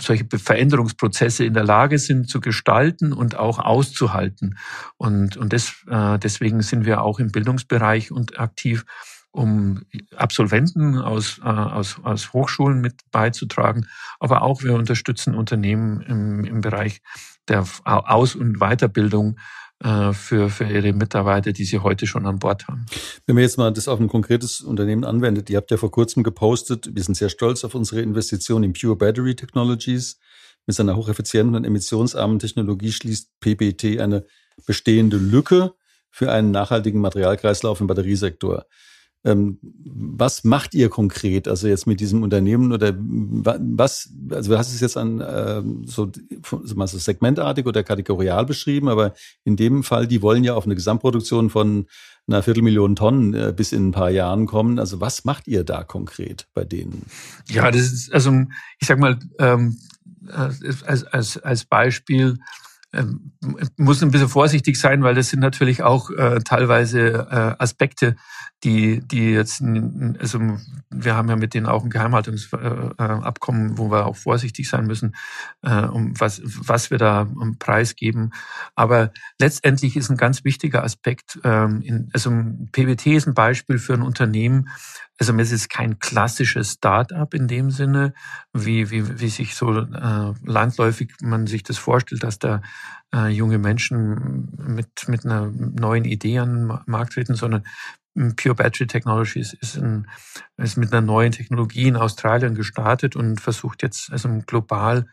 solche 0.01 0.25
Veränderungsprozesse 0.37 1.45
in 1.45 1.53
der 1.53 1.63
Lage 1.63 1.99
sind 1.99 2.29
zu 2.29 2.41
gestalten 2.41 3.13
und 3.13 3.37
auch 3.37 3.59
auszuhalten. 3.59 4.57
Und, 4.97 5.37
und 5.37 5.53
das, 5.53 5.75
äh, 5.87 6.17
deswegen 6.17 6.61
sind 6.61 6.85
wir 6.85 7.01
auch 7.01 7.19
im 7.19 7.31
Bildungsbereich 7.31 8.11
und 8.11 8.39
aktiv 8.39 8.85
um 9.31 9.83
Absolventen 10.15 10.97
aus, 10.97 11.39
äh, 11.39 11.47
aus, 11.47 11.97
aus 12.03 12.33
Hochschulen 12.33 12.81
mit 12.81 12.95
beizutragen. 13.11 13.87
Aber 14.19 14.41
auch 14.41 14.63
wir 14.63 14.73
unterstützen 14.73 15.35
Unternehmen 15.35 16.01
im, 16.01 16.45
im 16.45 16.61
Bereich 16.61 17.01
der 17.47 17.65
Aus- 17.83 18.35
und 18.35 18.59
Weiterbildung 18.59 19.37
äh, 19.83 20.13
für, 20.13 20.49
für 20.49 20.65
ihre 20.65 20.93
Mitarbeiter, 20.93 21.53
die 21.53 21.63
sie 21.63 21.79
heute 21.79 22.05
schon 22.05 22.25
an 22.25 22.39
Bord 22.39 22.67
haben. 22.67 22.85
Wenn 23.25 23.35
man 23.35 23.43
jetzt 23.43 23.57
mal 23.57 23.71
das 23.71 23.87
auf 23.87 23.99
ein 23.99 24.07
konkretes 24.07 24.61
Unternehmen 24.61 25.05
anwendet, 25.05 25.49
ihr 25.49 25.57
habt 25.57 25.71
ja 25.71 25.77
vor 25.77 25.91
kurzem 25.91 26.23
gepostet, 26.23 26.89
wir 26.93 27.03
sind 27.03 27.15
sehr 27.15 27.29
stolz 27.29 27.63
auf 27.63 27.75
unsere 27.75 28.01
Investition 28.01 28.63
in 28.63 28.73
Pure 28.73 28.95
Battery 28.95 29.35
Technologies. 29.35 30.19
Mit 30.65 30.75
seiner 30.75 30.95
hocheffizienten 30.95 31.55
und 31.55 31.63
emissionsarmen 31.63 32.39
Technologie 32.39 32.91
schließt 32.91 33.39
PBT 33.39 34.01
eine 34.01 34.25
bestehende 34.67 35.17
Lücke 35.17 35.73
für 36.11 36.31
einen 36.31 36.51
nachhaltigen 36.51 36.99
Materialkreislauf 36.99 37.79
im 37.79 37.87
Batteriesektor. 37.87 38.65
Ähm, 39.25 39.59
was 39.61 40.45
macht 40.45 40.73
ihr 40.73 40.89
konkret, 40.89 41.49
also 41.49 41.67
jetzt 41.67 41.87
mit 41.87 41.99
diesem 41.99 42.23
Unternehmen 42.23 42.71
oder 42.71 42.95
was, 42.97 44.13
also 44.29 44.51
du 44.51 44.57
hast 44.57 44.73
es 44.73 44.79
jetzt 44.79 44.95
an 44.95 45.19
äh, 45.19 45.61
so, 45.85 46.09
so 46.63 46.97
segmentartig 46.97 47.65
oder 47.65 47.83
kategorial 47.83 48.45
beschrieben, 48.45 48.87
aber 48.87 49.13
in 49.43 49.57
dem 49.57 49.83
Fall, 49.83 50.07
die 50.07 50.21
wollen 50.21 50.45
ja 50.45 50.53
auf 50.53 50.63
eine 50.63 50.75
Gesamtproduktion 50.75 51.49
von 51.49 51.87
einer 52.27 52.43
Viertelmillion 52.43 52.95
Tonnen 52.95 53.33
äh, 53.33 53.53
bis 53.55 53.73
in 53.73 53.89
ein 53.89 53.91
paar 53.91 54.09
Jahren 54.09 54.45
kommen. 54.45 54.79
Also 54.79 55.01
was 55.01 55.25
macht 55.25 55.47
ihr 55.47 55.65
da 55.65 55.83
konkret 55.83 56.47
bei 56.53 56.63
denen? 56.63 57.05
Ja, 57.49 57.71
das 57.71 57.81
ist, 57.81 58.13
also 58.13 58.31
ich 58.79 58.87
sag 58.87 58.99
mal, 58.99 59.19
ähm, 59.39 59.77
äh, 60.27 60.49
als, 60.85 61.03
als, 61.03 61.37
als 61.37 61.65
Beispiel, 61.65 62.27
ähm, 62.29 62.37
muss 63.77 64.01
ein 64.01 64.09
bisschen 64.11 64.29
vorsichtig 64.29 64.79
sein, 64.79 65.03
weil 65.03 65.13
das 65.13 65.29
sind 65.29 65.41
natürlich 65.41 65.83
auch 65.83 66.09
äh, 66.09 66.39
teilweise 66.39 67.27
äh, 67.29 67.61
Aspekte, 67.61 68.15
die, 68.63 68.99
die 68.99 69.31
jetzt, 69.31 69.61
also 69.61 70.39
wir 70.89 71.15
haben 71.15 71.29
ja 71.29 71.35
mit 71.35 71.53
denen 71.53 71.67
auch 71.67 71.83
ein 71.83 71.91
Geheimhaltungsabkommen, 71.91 73.77
wo 73.77 73.91
wir 73.91 74.07
auch 74.07 74.15
vorsichtig 74.15 74.67
sein 74.67 74.87
müssen, 74.87 75.15
äh, 75.61 75.85
um 75.85 76.19
was, 76.19 76.41
was 76.43 76.89
wir 76.89 76.97
da 76.97 77.21
um 77.21 77.57
Preis 77.59 77.95
geben. 77.95 78.31
Aber 78.75 79.11
letztendlich 79.39 79.95
ist 79.95 80.09
ein 80.09 80.17
ganz 80.17 80.43
wichtiger 80.43 80.83
Aspekt, 80.83 81.39
ähm, 81.43 81.81
in, 81.81 82.09
also 82.13 82.31
PWT 82.71 83.05
ist 83.07 83.27
ein 83.27 83.35
Beispiel 83.35 83.77
für 83.77 83.93
ein 83.93 84.01
Unternehmen, 84.01 84.69
also 85.19 85.33
es 85.37 85.51
ist 85.51 85.69
kein 85.69 85.99
klassisches 85.99 86.71
Start-up 86.73 87.33
in 87.33 87.47
dem 87.47 87.71
Sinne, 87.71 88.13
wie, 88.53 88.89
wie, 88.89 89.19
wie 89.19 89.29
sich 89.29 89.53
so 89.53 89.77
äh, 89.77 90.33
landläufig 90.45 91.13
man 91.21 91.45
sich 91.45 91.63
das 91.63 91.77
vorstellt, 91.77 92.23
dass 92.23 92.39
da 92.39 92.61
äh, 93.13 93.27
junge 93.27 93.57
Menschen 93.57 94.49
mit, 94.57 95.07
mit 95.07 95.25
einer 95.25 95.51
neuen 95.51 96.05
Idee 96.05 96.39
an 96.39 96.67
den 96.67 96.79
Markt 96.85 97.13
treten, 97.13 97.35
sondern 97.35 97.63
Pure 98.35 98.55
Battery 98.55 98.87
Technologies 98.87 99.53
ist, 99.53 99.77
ein, 99.77 100.07
ist 100.57 100.77
mit 100.77 100.91
einer 100.91 101.05
neuen 101.05 101.31
Technologie 101.31 101.87
in 101.87 101.95
Australien 101.97 102.55
gestartet 102.55 103.15
und 103.15 103.39
versucht 103.41 103.83
jetzt 103.83 104.11
also 104.11 104.29
global 104.47 105.05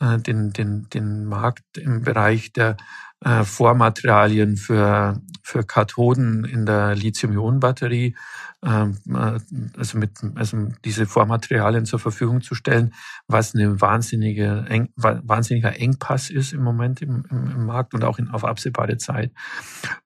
äh, 0.00 0.18
den, 0.18 0.52
den, 0.52 0.88
den 0.90 1.24
Markt 1.24 1.78
im 1.78 2.02
Bereich 2.02 2.52
der 2.52 2.76
äh, 3.24 3.44
Vormaterialien 3.44 4.56
für, 4.56 5.20
für 5.42 5.64
Kathoden 5.64 6.44
in 6.44 6.66
der 6.66 6.94
Lithium-Ionen-Batterie, 6.94 8.16
ähm, 8.64 8.98
äh, 9.08 9.38
also 9.78 9.98
mit, 9.98 10.12
also 10.34 10.68
diese 10.84 11.06
Vormaterialien 11.06 11.86
zur 11.86 11.98
Verfügung 11.98 12.42
zu 12.42 12.54
stellen, 12.54 12.94
was 13.26 13.54
eine 13.54 13.80
wahnsinnige, 13.80 14.66
eng, 14.68 14.90
wahnsinniger 14.96 15.78
Engpass 15.78 16.30
ist 16.30 16.52
im 16.52 16.62
Moment 16.62 17.02
im, 17.02 17.24
im, 17.30 17.50
im 17.50 17.66
Markt 17.66 17.94
und 17.94 18.04
auch 18.04 18.18
in, 18.18 18.28
auf 18.28 18.44
absehbare 18.44 18.98
Zeit. 18.98 19.32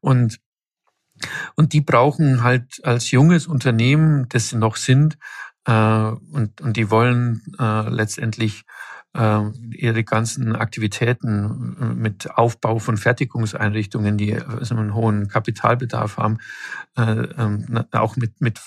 Und 0.01 0.39
und 1.55 1.75
die 1.75 1.83
brauchen 1.83 2.43
halt 2.43 2.81
als 2.83 3.11
junges 3.11 3.47
Unternehmen, 3.47 4.27
das 4.31 4.49
sie 4.49 4.57
noch 4.57 4.77
sind, 4.77 5.19
äh, 5.67 5.73
und, 5.73 6.61
und 6.61 6.77
die 6.77 6.91
wollen 6.91 7.43
äh, 7.59 7.89
letztendlich 7.89 8.65
ihre 9.13 10.05
ganzen 10.05 10.55
Aktivitäten 10.55 11.77
äh, 11.81 11.85
mit 11.95 12.31
Aufbau 12.31 12.79
von 12.79 12.97
Fertigungseinrichtungen, 12.97 14.17
die 14.17 14.37
also 14.37 14.77
einen 14.77 14.95
hohen 14.95 15.27
Kapitalbedarf 15.27 16.17
haben, 16.17 16.39
äh, 16.97 17.03
ähm, 17.03 17.85
auch 17.91 18.17
mit, 18.17 18.41
mit, 18.41 18.61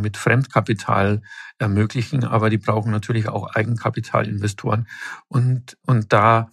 mit 0.00 0.16
Fremdkapital 0.16 1.22
ermöglichen. 1.58 2.24
Aber 2.24 2.48
die 2.48 2.58
brauchen 2.58 2.92
natürlich 2.92 3.28
auch 3.28 3.54
Eigenkapitalinvestoren. 3.54 4.86
Und, 5.28 5.76
und 5.84 6.12
da 6.12 6.48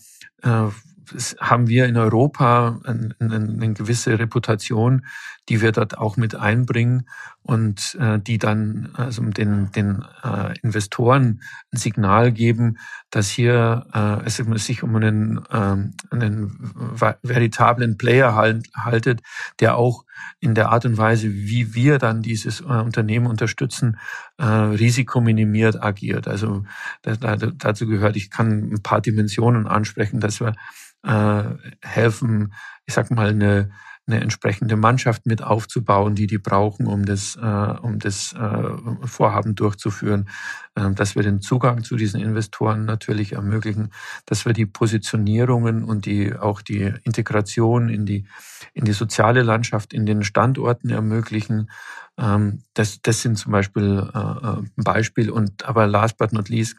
haben 1.40 1.68
wir 1.68 1.86
in 1.86 1.98
Europa 1.98 2.80
eine, 2.84 3.16
eine, 3.20 3.74
gewisse 3.74 4.20
Reputation, 4.20 5.06
die 5.50 5.62
wir 5.62 5.72
dort 5.72 5.98
auch 5.98 6.18
mit 6.18 6.36
einbringen 6.36 7.08
und 7.42 7.96
äh, 8.00 8.20
die 8.20 8.38
dann 8.38 8.90
also 8.94 9.24
den, 9.24 9.72
den 9.72 10.04
äh, 10.24 10.58
Investoren 10.62 11.42
ein 11.72 11.78
Signal 11.78 12.32
geben, 12.32 12.78
dass 13.12 13.30
hier 13.30 13.86
äh, 13.94 14.26
es 14.26 14.38
sich 14.66 14.82
um 14.82 14.96
einen, 14.96 15.38
äh, 15.50 15.78
einen 16.12 16.74
veritablen 17.22 17.98
Player 17.98 18.36
halt, 18.36 18.68
haltet, 18.76 19.22
der 19.60 19.78
auch 19.78 20.06
in 20.40 20.56
der 20.56 20.70
Art 20.70 20.86
und 20.86 20.98
Weise, 20.98 21.32
wie 21.32 21.76
wir 21.76 22.00
dann 22.00 22.22
dieses 22.22 22.62
äh, 22.62 22.64
Unternehmen 22.64 23.28
unterstützen, 23.28 23.98
äh, 24.38 24.46
risikominimiert 24.46 25.82
agiert. 25.82 26.28
Also 26.28 26.64
da, 27.04 27.16
da, 27.16 27.36
dazu 27.36 27.86
gehört, 27.86 28.16
ich 28.16 28.32
kann 28.32 28.72
ein 28.74 28.82
paar 28.82 29.02
Dimensionen 29.02 29.68
ansprechen, 29.68 30.20
dass 30.20 30.40
wir 30.40 30.56
äh, 31.04 31.44
helfen, 31.82 32.54
ich 32.86 32.94
sag 32.94 33.12
mal, 33.12 33.30
eine, 33.30 33.72
eine 34.08 34.22
entsprechende 34.22 34.76
Mannschaft 34.76 35.26
mit 35.26 35.42
aufzubauen, 35.42 36.16
die 36.16 36.28
die 36.28 36.38
brauchen, 36.38 36.88
um 36.88 37.06
das, 37.06 37.36
äh, 37.36 37.76
um 37.82 38.00
das 38.00 38.34
äh, 38.34 39.08
Vorhaben 39.08 39.56
durchzuführen, 39.56 40.30
äh, 40.76 40.92
dass 40.92 41.16
wir 41.16 41.24
den 41.24 41.42
Zugang 41.42 41.84
zu 41.84 41.96
diesen 41.96 42.22
Investoren 42.22 42.86
natürlich 42.86 43.34
ermöglichen, 43.34 43.92
dass 44.26 44.46
wir 44.46 44.54
die 44.54 44.68
Positionierungen 44.68 45.84
und 45.84 46.06
die 46.06 46.36
auch 46.36 46.62
die 46.62 46.94
Integration 47.04 47.90
in 47.90 48.06
die 48.06 48.26
in 48.74 48.84
die 48.86 48.94
soziale 48.94 49.42
Landschaft 49.42 49.94
in 49.94 50.06
den 50.06 50.24
Standorten 50.24 50.90
ermöglichen, 50.90 51.70
ähm, 52.18 52.62
das, 52.74 53.02
das 53.02 53.22
sind 53.22 53.38
zum 53.38 53.52
Beispiel 53.52 54.10
äh, 54.14 54.20
äh, 54.20 54.64
Beispiel. 54.78 55.30
Und 55.30 55.66
aber 55.66 55.88
last 55.88 56.18
but 56.18 56.32
not 56.32 56.50
least, 56.50 56.78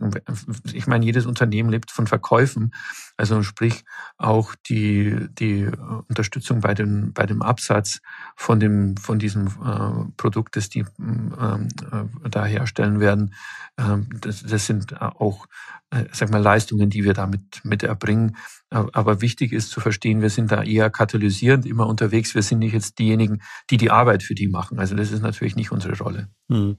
ich 0.72 0.86
meine, 0.86 1.04
jedes 1.04 1.26
Unternehmen 1.26 1.70
lebt 1.70 1.90
von 1.90 2.06
Verkäufen. 2.06 2.72
Also 3.16 3.42
sprich 3.42 3.84
auch 4.16 4.54
die, 4.68 5.28
die 5.38 5.68
Unterstützung 6.08 6.60
bei 6.60 6.74
dem, 6.74 7.12
bei 7.16 7.26
dem 7.26 7.42
Absatz 7.42 8.00
von 8.36 8.60
dem, 8.60 8.96
von 8.96 9.18
diesem 9.18 9.46
äh, 9.46 10.12
Produkt, 10.16 10.54
das 10.54 10.68
die 10.68 10.84
ähm, 11.00 11.68
äh, 11.90 12.28
da 12.28 12.44
herstellen 12.44 13.00
werden. 13.00 13.34
Ähm, 13.76 14.06
das, 14.20 14.42
das 14.42 14.66
sind 14.66 15.00
auch, 15.00 15.46
äh, 15.90 16.04
sag 16.12 16.30
mal, 16.30 16.42
Leistungen, 16.42 16.90
die 16.90 17.02
wir 17.02 17.14
damit 17.14 17.60
mit 17.64 17.82
erbringen. 17.82 18.36
Aber 18.68 19.20
wichtig 19.20 19.52
ist 19.52 19.70
zu 19.70 19.80
verstehen, 19.80 20.22
wir 20.22 20.30
sind 20.30 20.50
da 20.50 20.62
eher 20.62 20.90
katalysierend 20.90 21.66
immer 21.66 21.86
unterwegs. 21.86 22.34
Wir 22.34 22.42
sind 22.42 22.58
nicht 22.58 22.72
jetzt 22.72 22.98
diejenigen, 22.98 23.40
die 23.70 23.76
die 23.76 23.92
Arbeit 23.92 24.24
für 24.24 24.34
die 24.34 24.48
machen. 24.48 24.80
Also 24.80 24.96
das 24.96 25.12
ist 25.12 25.22
natürlich 25.22 25.54
nicht 25.54 25.70
unsere 25.70 25.96
Rolle. 25.96 26.28
Hm. 26.50 26.76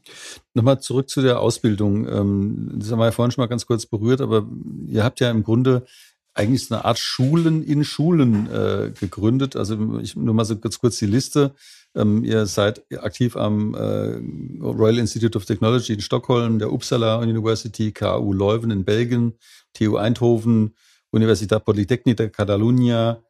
Nochmal 0.53 0.79
zurück 0.81 1.09
zu 1.09 1.21
der 1.21 1.39
Ausbildung. 1.39 2.07
Ähm, 2.07 2.71
das 2.75 2.91
haben 2.91 2.99
wir 2.99 3.05
ja 3.05 3.11
vorhin 3.11 3.31
schon 3.31 3.41
mal 3.41 3.47
ganz 3.47 3.65
kurz 3.65 3.85
berührt, 3.85 4.21
aber 4.21 4.45
ihr 4.85 5.03
habt 5.03 5.21
ja 5.21 5.31
im 5.31 5.43
Grunde 5.43 5.85
eigentlich 6.37 6.65
so 6.65 6.75
eine 6.75 6.85
Art 6.85 6.99
Schulen 6.99 7.63
in 7.63 7.83
Schulen 7.83 8.49
äh, 8.51 8.91
gegründet. 8.99 9.55
Also 9.55 9.99
ich 9.99 10.15
nur 10.15 10.33
mal 10.33 10.45
so 10.45 10.57
ganz 10.57 10.79
kurz 10.79 10.97
die 10.99 11.05
Liste. 11.07 11.53
Ähm, 11.95 12.23
ihr 12.23 12.45
seid 12.45 12.83
aktiv 12.97 13.35
am 13.35 13.73
äh, 13.73 14.19
Royal 14.61 14.99
Institute 14.99 15.37
of 15.37 15.45
Technology 15.45 15.93
in 15.93 16.01
Stockholm, 16.01 16.59
der 16.59 16.71
Uppsala 16.71 17.19
University, 17.19 17.91
KU 17.91 18.33
Leuven 18.33 18.71
in 18.71 18.85
Belgien, 18.85 19.33
TU 19.73 19.97
Eindhoven, 19.97 20.75
Universidad 21.11 21.65
Politécnica 21.65 22.23
de 22.23 22.29
Catalunya, 22.29 23.23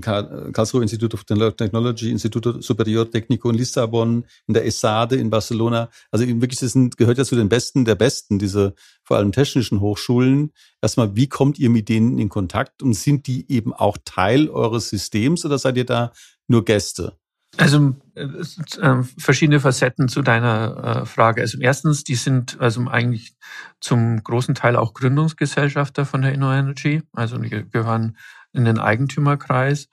Karlsruhe 0.00 0.82
Institute 0.82 1.14
of 1.14 1.24
Technology, 1.24 2.10
Instituto 2.10 2.60
Superior 2.60 3.04
Técnico 3.10 3.50
in 3.50 3.56
Lissabon, 3.56 4.24
in 4.46 4.54
der 4.54 4.64
ESADE 4.64 5.16
in 5.16 5.30
Barcelona. 5.30 5.90
Also 6.10 6.26
wirklich, 6.26 6.60
das 6.60 6.74
gehört 6.96 7.18
ja 7.18 7.24
zu 7.24 7.36
den 7.36 7.48
Besten 7.48 7.84
der 7.84 7.94
Besten, 7.94 8.38
diese 8.38 8.74
vor 9.04 9.18
allem 9.18 9.32
technischen 9.32 9.80
Hochschulen. 9.80 10.52
Erstmal, 10.80 11.14
wie 11.16 11.28
kommt 11.28 11.58
ihr 11.58 11.70
mit 11.70 11.88
denen 11.88 12.18
in 12.18 12.28
Kontakt 12.28 12.82
und 12.82 12.94
sind 12.94 13.26
die 13.26 13.50
eben 13.50 13.72
auch 13.72 13.98
Teil 14.04 14.48
eures 14.48 14.88
Systems 14.88 15.44
oder 15.44 15.58
seid 15.58 15.76
ihr 15.76 15.86
da 15.86 16.12
nur 16.46 16.64
Gäste? 16.64 17.18
Also 17.56 17.96
äh, 18.14 18.22
äh, 18.22 19.02
verschiedene 19.18 19.58
Facetten 19.58 20.08
zu 20.08 20.22
deiner 20.22 21.02
äh, 21.02 21.06
Frage. 21.06 21.40
Also 21.40 21.58
erstens, 21.60 22.04
die 22.04 22.14
sind 22.14 22.60
also 22.60 22.86
eigentlich 22.88 23.34
zum 23.80 24.22
großen 24.22 24.54
Teil 24.54 24.76
auch 24.76 24.92
Gründungsgesellschafter 24.94 26.04
von 26.04 26.22
der 26.22 26.34
InnoEnergy, 26.34 27.02
also 27.12 27.38
die 27.38 27.48
gehören 27.48 28.16
in 28.52 28.64
den 28.64 28.78
Eigentümerkreis. 28.78 29.88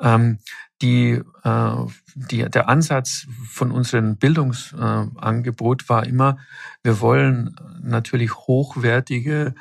Ähm, 0.00 0.38
die, 0.82 1.22
äh, 1.42 1.76
die, 2.14 2.48
der 2.50 2.68
Ansatz 2.68 3.26
von 3.48 3.70
unserem 3.70 4.16
Bildungsangebot 4.16 5.88
war 5.88 6.06
immer, 6.06 6.38
wir 6.82 7.00
wollen 7.00 7.56
natürlich 7.82 8.34
hochwertige 8.34 9.54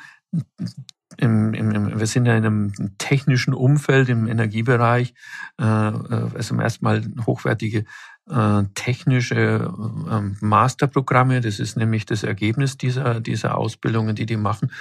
im, 1.18 1.54
im, 1.54 1.72
im, 1.72 2.00
wir 2.00 2.08
sind 2.08 2.26
ja 2.26 2.36
in 2.36 2.46
einem 2.46 2.98
technischen 2.98 3.54
Umfeld 3.54 4.10
im 4.10 4.28
Energiebereich, 4.28 5.14
äh, 5.60 5.64
äh 5.64 6.30
also 6.36 6.60
erstmal 6.60 7.04
hochwertige 7.26 7.86
äh, 8.30 8.64
technische 8.74 9.72
äh, 10.10 10.46
Masterprogramme. 10.46 11.42
Das 11.42 11.60
ist 11.60 11.78
nämlich 11.78 12.06
das 12.06 12.24
Ergebnis 12.24 12.78
dieser, 12.78 13.20
dieser 13.20 13.58
Ausbildungen, 13.58 14.16
die 14.16 14.26
die 14.26 14.38
machen. 14.38 14.72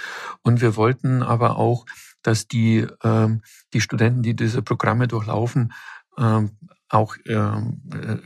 Und 0.41 0.61
wir 0.61 0.75
wollten 0.75 1.23
aber 1.23 1.57
auch, 1.57 1.85
dass 2.21 2.47
die, 2.47 2.87
äh, 3.03 3.27
die 3.73 3.81
Studenten, 3.81 4.23
die 4.23 4.35
diese 4.35 4.61
Programme 4.61 5.07
durchlaufen, 5.07 5.73
ähm, 6.17 6.51
auch 6.89 7.15
ähm, 7.25 7.81
äh, 7.93 8.17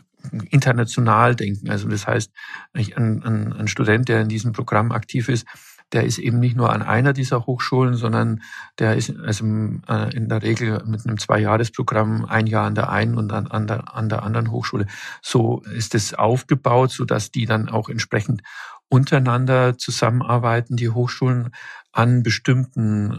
international 0.49 1.36
denken. 1.36 1.69
Also 1.69 1.88
das 1.88 2.08
heißt, 2.08 2.32
ein, 2.73 3.23
ein, 3.23 3.53
ein 3.53 3.67
Student, 3.67 4.10
der 4.10 4.21
in 4.21 4.29
diesem 4.29 4.51
Programm 4.51 4.91
aktiv 4.91 5.29
ist, 5.29 5.45
der 5.91 6.04
ist 6.04 6.19
eben 6.19 6.39
nicht 6.39 6.56
nur 6.56 6.71
an 6.71 6.82
einer 6.82 7.13
dieser 7.13 7.45
Hochschulen, 7.45 7.95
sondern 7.95 8.41
der 8.78 8.95
ist 8.95 9.13
also 9.19 9.45
äh, 9.45 10.15
in 10.15 10.30
der 10.30 10.41
Regel 10.41 10.84
mit 10.86 11.06
einem 11.06 11.17
Zweijahresprogramm 11.17 12.25
ein 12.25 12.47
Jahr 12.47 12.65
an 12.65 12.75
der 12.75 12.89
einen 12.89 13.15
und 13.15 13.32
an, 13.32 13.47
an, 13.47 13.67
der, 13.67 13.95
an 13.95 14.10
der 14.10 14.23
anderen 14.23 14.52
Hochschule. 14.52 14.86
So 15.21 15.62
ist 15.75 15.95
es 15.95 16.13
aufgebaut, 16.13 16.91
so 16.91 17.06
dass 17.06 17.32
die 17.32 17.45
dann 17.45 17.69
auch 17.69 17.89
entsprechend 17.89 18.43
untereinander 18.88 19.78
zusammenarbeiten, 19.78 20.75
die 20.75 20.89
Hochschulen 20.89 21.52
an 21.91 22.23
bestimmten 22.23 23.12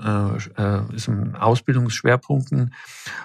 äh, 0.57 0.63
äh, 0.63 1.37
Ausbildungsschwerpunkten 1.39 2.75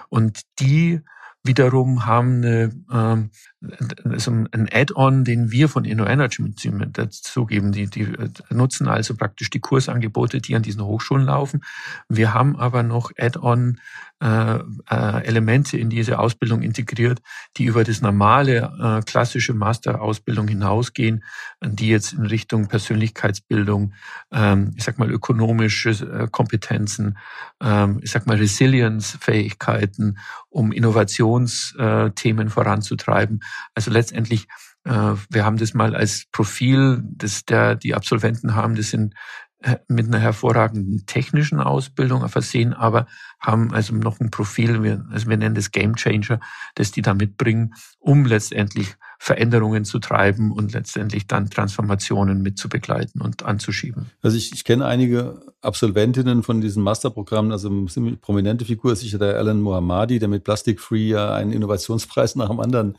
und 0.08 0.40
die 0.58 1.00
wiederum 1.44 2.06
haben 2.06 2.44
eine, 2.44 3.30
ähm, 3.78 4.12
also 4.12 4.30
ein 4.30 4.68
Add-on, 4.72 5.24
den 5.24 5.50
wir 5.50 5.68
von 5.68 5.84
InnoEnergy 5.84 6.54
dazugeben. 6.92 7.72
Die, 7.72 7.88
die 7.88 8.08
nutzen 8.50 8.88
also 8.88 9.14
praktisch 9.14 9.50
die 9.50 9.60
Kursangebote, 9.60 10.40
die 10.40 10.56
an 10.56 10.62
diesen 10.62 10.84
Hochschulen 10.84 11.26
laufen. 11.26 11.62
Wir 12.08 12.34
haben 12.34 12.56
aber 12.56 12.82
noch 12.82 13.10
Add-on 13.18 13.78
äh, 14.18 14.60
äh, 14.90 15.26
Elemente 15.26 15.76
in 15.76 15.90
diese 15.90 16.18
Ausbildung 16.18 16.62
integriert, 16.62 17.20
die 17.58 17.64
über 17.64 17.84
das 17.84 18.00
normale 18.00 18.72
äh, 18.80 19.02
klassische 19.02 19.52
Masterausbildung 19.52 20.48
hinausgehen, 20.48 21.22
die 21.62 21.90
jetzt 21.90 22.14
in 22.14 22.24
Richtung 22.24 22.66
Persönlichkeitsbildung, 22.68 23.92
ähm, 24.32 24.72
ich 24.74 24.84
sag 24.84 24.98
mal 24.98 25.10
ökonomische 25.10 25.90
äh, 25.90 26.28
Kompetenzen, 26.30 27.18
ähm, 27.60 28.00
ich 28.02 28.10
sag 28.10 28.26
mal 28.26 28.38
Resilience-Fähigkeiten, 28.38 30.16
um 30.48 30.72
Innovationsthemen 30.72 32.48
voranzutreiben. 32.48 33.40
Also 33.74 33.90
letztendlich 33.90 34.46
äh, 34.86 35.14
wir 35.30 35.44
haben 35.44 35.56
das 35.56 35.74
mal 35.74 35.94
als 35.94 36.26
Profil, 36.32 37.02
das 37.04 37.44
der 37.44 37.74
die 37.74 37.94
Absolventen 37.94 38.54
haben. 38.54 38.76
Das 38.76 38.90
sind 38.90 39.14
äh, 39.60 39.76
mit 39.88 40.06
einer 40.06 40.20
hervorragenden 40.20 41.06
technischen 41.06 41.60
Ausbildung 41.60 42.26
versehen, 42.28 42.72
aber 42.72 43.06
haben 43.40 43.72
also 43.72 43.94
noch 43.94 44.20
ein 44.20 44.30
Profil, 44.30 44.82
wir, 44.82 45.04
also 45.10 45.28
wir 45.28 45.36
nennen 45.36 45.54
das 45.54 45.72
Game 45.72 45.96
Changer, 45.96 46.40
das 46.76 46.92
die 46.92 47.02
da 47.02 47.14
mitbringen, 47.14 47.74
um 47.98 48.26
letztendlich 48.26 48.94
Veränderungen 49.18 49.84
zu 49.84 49.98
treiben 49.98 50.52
und 50.52 50.72
letztendlich 50.72 51.26
dann 51.26 51.50
Transformationen 51.50 52.42
mit 52.42 52.58
zu 52.58 52.68
begleiten 52.68 53.22
und 53.22 53.44
anzuschieben. 53.44 54.10
Also 54.22 54.36
ich, 54.36 54.52
ich 54.52 54.64
kenne 54.64 54.86
einige 54.86 55.40
Absolventinnen 55.62 56.42
von 56.42 56.60
diesen 56.60 56.82
Masterprogrammen, 56.82 57.50
also 57.50 57.68
eine 57.68 58.16
prominente 58.18 58.64
Figur 58.66 58.92
ist 58.92 59.00
sicher 59.00 59.18
der 59.18 59.36
Alan 59.36 59.60
Mohammadi, 59.60 60.18
der 60.18 60.28
mit 60.28 60.44
Plastic 60.44 60.80
Free 60.80 61.08
ja 61.08 61.34
einen 61.34 61.52
Innovationspreis 61.52 62.36
nach 62.36 62.50
dem 62.50 62.60
anderen 62.60 62.96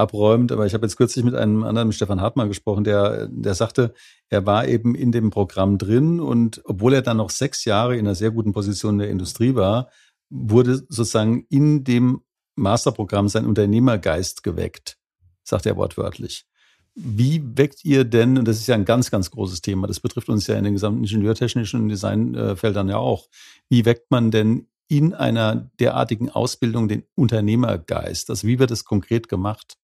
abräumt. 0.00 0.50
Aber 0.50 0.66
ich 0.66 0.74
habe 0.74 0.84
jetzt 0.84 0.96
kürzlich 0.96 1.24
mit 1.24 1.34
einem 1.34 1.62
anderen, 1.62 1.92
Stefan 1.92 2.20
Hartmann 2.20 2.48
gesprochen, 2.48 2.84
der, 2.84 3.28
der 3.28 3.54
sagte, 3.54 3.94
er 4.28 4.46
war 4.46 4.66
eben 4.66 4.94
in 4.94 5.12
dem 5.12 5.30
Programm 5.30 5.78
drin 5.78 6.20
und 6.20 6.62
obwohl 6.64 6.94
er 6.94 7.02
dann 7.02 7.18
noch 7.18 7.30
sechs 7.30 7.64
Jahre 7.64 7.94
in 7.96 8.06
einer 8.06 8.14
sehr 8.14 8.30
guten 8.30 8.52
Position 8.52 8.94
in 8.94 8.98
der 8.98 9.10
Industrie 9.10 9.54
war, 9.54 9.88
wurde 10.30 10.76
sozusagen 10.76 11.46
in 11.48 11.84
dem 11.84 12.22
Masterprogramm 12.56 13.28
sein 13.28 13.46
Unternehmergeist 13.46 14.42
geweckt, 14.42 14.98
sagt 15.42 15.66
er 15.66 15.76
wortwörtlich. 15.76 16.46
Wie 16.94 17.42
weckt 17.56 17.84
ihr 17.84 18.04
denn, 18.04 18.36
und 18.36 18.48
das 18.48 18.58
ist 18.58 18.66
ja 18.66 18.74
ein 18.74 18.84
ganz, 18.84 19.10
ganz 19.10 19.30
großes 19.30 19.62
Thema, 19.62 19.86
das 19.86 20.00
betrifft 20.00 20.28
uns 20.28 20.46
ja 20.46 20.56
in 20.56 20.64
den 20.64 20.74
gesamten 20.74 21.04
ingenieurtechnischen 21.04 21.88
Designfeldern 21.88 22.88
ja 22.88 22.96
auch, 22.96 23.28
wie 23.68 23.84
weckt 23.84 24.10
man 24.10 24.30
denn 24.30 24.66
in 24.88 25.14
einer 25.14 25.70
derartigen 25.78 26.30
Ausbildung 26.30 26.88
den 26.88 27.04
Unternehmergeist? 27.14 28.28
Also 28.28 28.46
wie 28.48 28.58
wird 28.58 28.72
das 28.72 28.84
konkret 28.84 29.28
gemacht? 29.28 29.76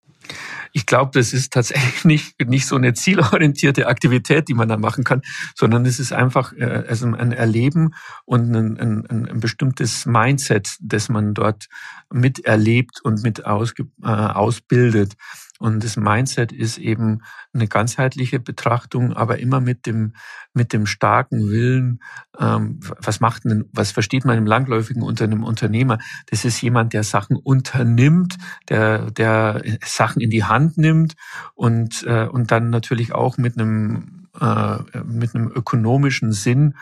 Ich 0.73 0.87
glaube, 0.87 1.11
das 1.15 1.33
ist 1.33 1.53
tatsächlich 1.53 2.05
nicht, 2.05 2.49
nicht 2.49 2.67
so 2.67 2.77
eine 2.77 2.95
zielorientierte 2.95 3.87
Aktivität, 3.87 4.49
die 4.49 4.55
man 4.55 4.69
da 4.69 4.77
machen 4.77 5.05
kann, 5.05 5.23
sondern 5.55 5.87
es 5.87 5.99
ist 5.99 6.13
einfach 6.13 6.53
äh, 6.53 6.85
also 6.89 7.07
ein 7.07 7.33
Erleben 7.33 7.95
und 8.25 8.55
ein, 8.55 8.79
ein, 8.79 9.07
ein 9.31 9.41
bestimmtes 9.41 10.07
Mindset, 10.07 10.77
das 10.81 11.09
man 11.09 11.35
dort 11.35 11.67
miterlebt 12.13 13.01
und 13.03 13.23
mit 13.23 13.47
ausge, 13.47 13.87
äh, 14.03 14.09
ausbildet. 14.09 15.15
Und 15.59 15.83
das 15.83 15.97
Mindset 15.97 16.53
ist 16.53 16.79
eben 16.79 17.23
eine 17.53 17.67
ganzheitliche 17.67 18.41
Betrachtung, 18.41 19.13
aber 19.13 19.39
immer 19.39 19.61
mit 19.61 19.87
dem, 19.87 20.13
mit 20.53 20.73
dem 20.73 20.87
starken 20.87 21.49
Willen, 21.49 22.03
ähm, 22.39 22.81
was 23.01 23.21
macht 23.21 23.45
denn, 23.45 23.69
was 23.73 23.91
versteht 23.91 24.25
man 24.25 24.39
im 24.39 24.47
Langläufigen 24.47 25.03
unter 25.03 25.25
einem 25.25 25.45
Unternehmer? 25.45 25.99
Das 26.27 26.45
ist 26.45 26.61
jemand, 26.61 26.93
der 26.93 27.05
Sachen 27.05 27.37
unternimmt, 27.37 28.37
der, 28.69 29.11
der 29.11 29.63
Sachen 29.85 30.21
in 30.21 30.31
die 30.31 30.45
Hand 30.45 30.77
nimmt 30.79 31.15
und, 31.55 32.05
äh, 32.07 32.27
und 32.27 32.51
dann 32.51 32.71
natürlich 32.71 33.15
auch 33.15 33.39
mit 33.39 33.59
einem, 33.59 34.29
äh, 34.41 34.79
mit 35.05 35.35
einem 35.35 35.49
ökonomischen 35.49 36.33
Sinn 36.33 36.75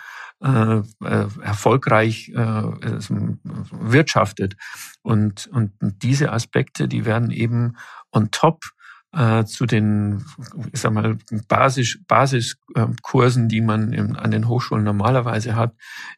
äh, 0.44 0.82
äh, 1.02 1.26
erfolgreich 1.42 2.28
äh, 2.28 2.62
wirtschaftet. 3.70 4.56
Und, 5.00 5.46
und 5.46 5.72
diese 5.80 6.32
Aspekte, 6.32 6.86
die 6.86 7.06
werden 7.06 7.30
eben 7.30 7.76
on 8.12 8.30
top 8.30 8.62
äh, 9.14 9.44
zu 9.44 9.64
den, 9.64 10.22
ich 10.72 10.80
sag 10.80 10.92
mal, 10.92 11.16
Basis, 11.48 11.98
Basiskursen, 12.06 13.48
die 13.48 13.62
man 13.62 13.94
im, 13.94 14.16
an 14.16 14.30
den 14.32 14.46
Hochschulen 14.46 14.84
normalerweise 14.84 15.56
hat, 15.56 15.72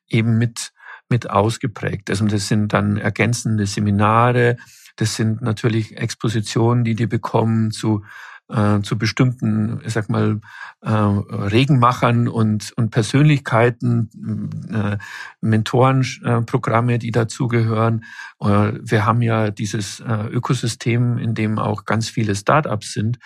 eben 0.09 0.39
mit, 0.39 0.73
mit 1.09 1.31
ausgeprägt. 1.31 2.11
Also 2.11 2.27
das 2.27 2.49
sind 2.49 2.73
dann 2.73 2.97
ergänzende 2.97 3.67
Seminare, 3.67 4.57
das 4.97 5.15
sind 5.15 5.41
natürlich 5.43 5.97
Expositionen, 5.99 6.83
die 6.83 6.97
die 6.97 7.07
bekommen 7.07 7.71
zu 7.71 8.03
äh, 8.49 8.81
zu 8.81 8.99
bestimmten, 8.99 9.81
ich 9.85 9.93
sag 9.93 10.09
mal, 10.09 10.41
äh, 10.83 10.91
Regenmachern 10.91 12.29
und, 12.29 12.73
und 12.77 12.91
Persönlichkeiten, 12.91 14.11
äh, 14.73 14.99
Mentorenprogramme, 15.41 16.99
die 16.99 17.11
dazugehören. 17.11 18.05
Äh, 18.41 18.73
wir 18.81 19.07
haben 19.07 19.23
ja 19.23 19.51
dieses 19.51 20.01
äh, 20.01 20.27
Ökosystem, 20.29 21.19
in 21.19 21.35
dem 21.35 21.59
auch 21.59 21.85
ganz 21.85 22.09
viele 22.09 22.35
Startups 22.35 22.93
sind. 22.93 23.19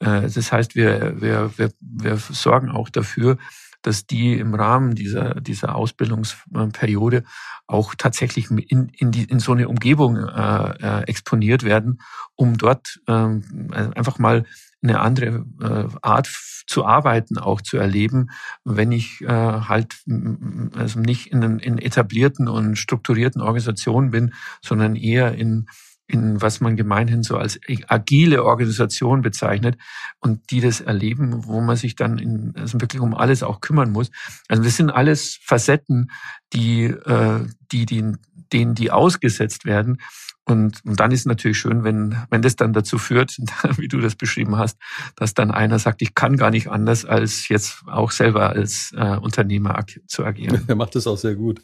Äh, 0.00 0.28
das 0.28 0.52
heißt, 0.52 0.76
wir, 0.76 1.20
wir, 1.20 1.50
wir, 1.56 1.72
wir 1.80 2.16
sorgen 2.16 2.70
auch 2.70 2.88
dafür, 2.88 3.38
dass 3.82 4.06
die 4.06 4.34
im 4.34 4.54
Rahmen 4.54 4.94
dieser, 4.94 5.40
dieser 5.40 5.74
Ausbildungsperiode 5.74 7.24
auch 7.66 7.94
tatsächlich 7.96 8.50
in, 8.50 8.88
in, 8.88 9.10
die, 9.12 9.24
in 9.24 9.40
so 9.40 9.52
eine 9.52 9.68
Umgebung 9.68 10.16
äh, 10.16 10.70
äh, 10.80 11.02
exponiert 11.04 11.62
werden, 11.62 12.00
um 12.34 12.58
dort 12.58 13.00
ähm, 13.06 13.70
einfach 13.72 14.18
mal 14.18 14.44
eine 14.82 15.00
andere 15.00 15.44
äh, 15.60 15.96
Art 16.02 16.28
zu 16.66 16.84
arbeiten 16.84 17.38
auch 17.38 17.60
zu 17.60 17.78
erleben, 17.78 18.30
wenn 18.64 18.92
ich 18.92 19.22
äh, 19.22 19.26
halt 19.26 19.96
also 20.76 21.00
nicht 21.00 21.28
in, 21.28 21.42
in 21.58 21.78
etablierten 21.78 22.48
und 22.48 22.76
strukturierten 22.76 23.40
Organisationen 23.40 24.10
bin, 24.10 24.34
sondern 24.62 24.94
eher 24.94 25.34
in 25.34 25.66
in 26.10 26.40
was 26.40 26.60
man 26.60 26.74
gemeinhin 26.74 27.22
so 27.22 27.36
als 27.36 27.60
agile 27.86 28.42
Organisation 28.42 29.20
bezeichnet 29.20 29.76
und 30.20 30.50
die 30.50 30.62
das 30.62 30.80
erleben, 30.80 31.44
wo 31.44 31.60
man 31.60 31.76
sich 31.76 31.96
dann 31.96 32.18
in, 32.18 32.54
also 32.56 32.80
wirklich 32.80 33.02
um 33.02 33.14
alles 33.14 33.42
auch 33.42 33.60
kümmern 33.60 33.92
muss. 33.92 34.10
Also 34.48 34.62
das 34.62 34.76
sind 34.78 34.90
alles 34.90 35.38
Facetten, 35.42 36.10
die, 36.54 36.84
äh, 36.84 37.46
die, 37.70 37.84
die 37.84 38.14
denen 38.52 38.74
die 38.74 38.90
ausgesetzt 38.90 39.66
werden. 39.66 39.98
Und, 40.48 40.82
und 40.86 40.98
dann 40.98 41.10
ist 41.12 41.26
natürlich 41.26 41.58
schön, 41.58 41.84
wenn, 41.84 42.16
wenn 42.30 42.40
das 42.40 42.56
dann 42.56 42.72
dazu 42.72 42.96
führt, 42.96 43.36
wie 43.76 43.88
du 43.88 44.00
das 44.00 44.14
beschrieben 44.14 44.56
hast, 44.56 44.78
dass 45.14 45.34
dann 45.34 45.50
einer 45.50 45.78
sagt, 45.78 46.00
ich 46.00 46.14
kann 46.14 46.36
gar 46.36 46.50
nicht 46.50 46.68
anders, 46.68 47.04
als 47.04 47.48
jetzt 47.48 47.82
auch 47.86 48.10
selber 48.10 48.50
als 48.50 48.92
äh, 48.96 49.16
Unternehmer 49.18 49.84
zu 50.06 50.24
agieren. 50.24 50.64
Er 50.68 50.76
macht 50.76 50.94
das 50.94 51.06
auch 51.06 51.18
sehr 51.18 51.34
gut. 51.34 51.60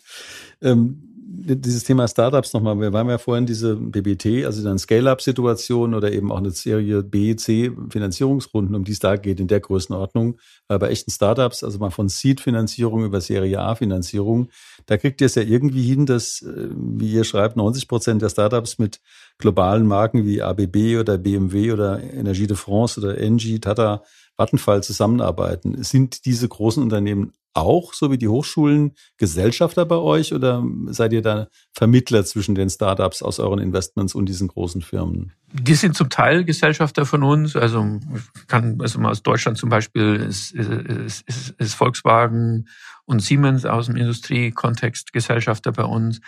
Ähm 0.61 1.14
dieses 1.37 1.85
Thema 1.85 2.07
Startups 2.09 2.53
nochmal. 2.53 2.79
Wir 2.79 2.93
waren 2.93 3.09
ja 3.09 3.19
vorhin 3.19 3.47
diese 3.47 3.77
BBT, 3.77 4.45
also 4.45 4.63
dann 4.63 4.79
Scale-Up-Situation 4.79 5.95
oder 5.95 6.13
eben 6.13 6.31
auch 6.31 6.39
eine 6.39 6.51
Serie 6.51 7.03
B, 7.03 7.35
C 7.37 7.73
Finanzierungsrunden, 7.91 8.75
um 8.75 8.85
die 8.85 8.93
es 8.93 9.01
da 9.01 9.17
geht 9.17 9.41
in 9.41 9.49
der 9.49 9.61
Größenordnung. 9.61 10.39
Aber 10.69 10.81
bei 10.81 10.91
echten 10.91 11.11
Startups, 11.11 11.65
also 11.65 11.79
mal 11.79 11.91
von 11.91 12.09
Seed-Finanzierung 12.09 13.05
über 13.05 13.21
Serie 13.21 13.61
A-Finanzierung, 13.61 14.49
da 14.87 14.97
kriegt 14.97 15.21
ihr 15.21 15.27
es 15.27 15.35
ja 15.35 15.43
irgendwie 15.43 15.83
hin, 15.83 16.07
dass, 16.07 16.43
äh, 16.43 16.69
wie 16.71 17.13
ihr 17.13 17.25
schreibt, 17.25 17.57
90 17.57 17.89
Prozent 17.89 18.23
der 18.23 18.29
Startups 18.29 18.79
mit 18.79 19.01
globalen 19.39 19.87
Marken 19.87 20.25
wie 20.25 20.43
ABB 20.43 20.99
oder 20.99 21.19
BMW 21.19 21.73
oder 21.73 22.03
Energie 22.03 22.47
de 22.47 22.57
France 22.57 23.01
oder 23.01 23.19
Engie, 23.19 23.59
Tata, 23.59 24.03
Vattenfall 24.37 24.83
zusammenarbeiten. 24.83 25.83
Sind 25.83 26.25
diese 26.25 26.49
großen 26.49 26.83
Unternehmen 26.83 27.33
auch, 27.55 27.95
so 27.95 28.11
wie 28.11 28.19
die 28.19 28.29
Hochschulen, 28.29 28.95
Gesellschafter 29.17 29.87
bei 29.87 29.97
euch 29.97 30.35
oder 30.35 30.65
seid 30.87 31.13
ihr 31.13 31.23
da 31.23 31.49
Vermittler 31.73 32.25
zwischen 32.25 32.55
den 32.55 32.69
Startups 32.69 33.23
aus 33.23 33.39
euren 33.39 33.61
Investments 33.61 34.15
und 34.15 34.27
diesen 34.27 34.49
großen 34.49 34.83
Firmen? 34.83 35.33
Die 35.53 35.75
sind 35.75 35.97
zum 35.97 36.11
Teil 36.11 36.45
Gesellschafter 36.45 37.07
von 37.07 37.23
uns. 37.23 37.55
Also 37.55 38.01
kann 38.49 38.79
also 38.81 38.99
mal 38.99 39.11
aus 39.11 39.23
Deutschland 39.23 39.57
zum 39.57 39.69
Beispiel 39.69 40.17
ist, 40.17 40.53
ist, 40.53 41.23
ist, 41.29 41.51
ist 41.59 41.75
Volkswagen 41.75 42.67
und 43.07 43.21
Siemens 43.21 43.67
aus 43.67 43.87
dem 43.87 43.97
Industriekontext 43.97 45.13
Gesellschafter 45.13 45.73
bei 45.73 45.85
uns 45.85 46.21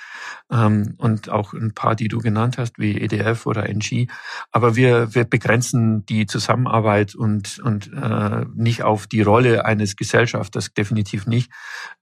ähm, 0.50 0.94
und 0.98 1.30
auch 1.30 1.54
ein 1.54 1.72
paar, 1.72 1.96
die 1.96 2.08
du 2.08 2.18
genannt 2.18 2.58
hast, 2.58 2.78
wie 2.78 3.00
EDF 3.00 3.46
oder 3.46 3.68
NG. 3.68 4.08
Aber 4.52 4.76
wir, 4.76 5.14
wir 5.14 5.24
begrenzen 5.24 6.04
die 6.06 6.26
Zusammenarbeit 6.26 7.14
und, 7.14 7.58
und 7.60 7.90
äh, 7.92 8.44
nicht 8.54 8.82
auf 8.82 9.06
die 9.06 9.22
Rolle 9.22 9.64
eines 9.64 9.96
Gesellschafters, 9.96 10.74
definitiv 10.74 11.15
nicht. 11.24 11.50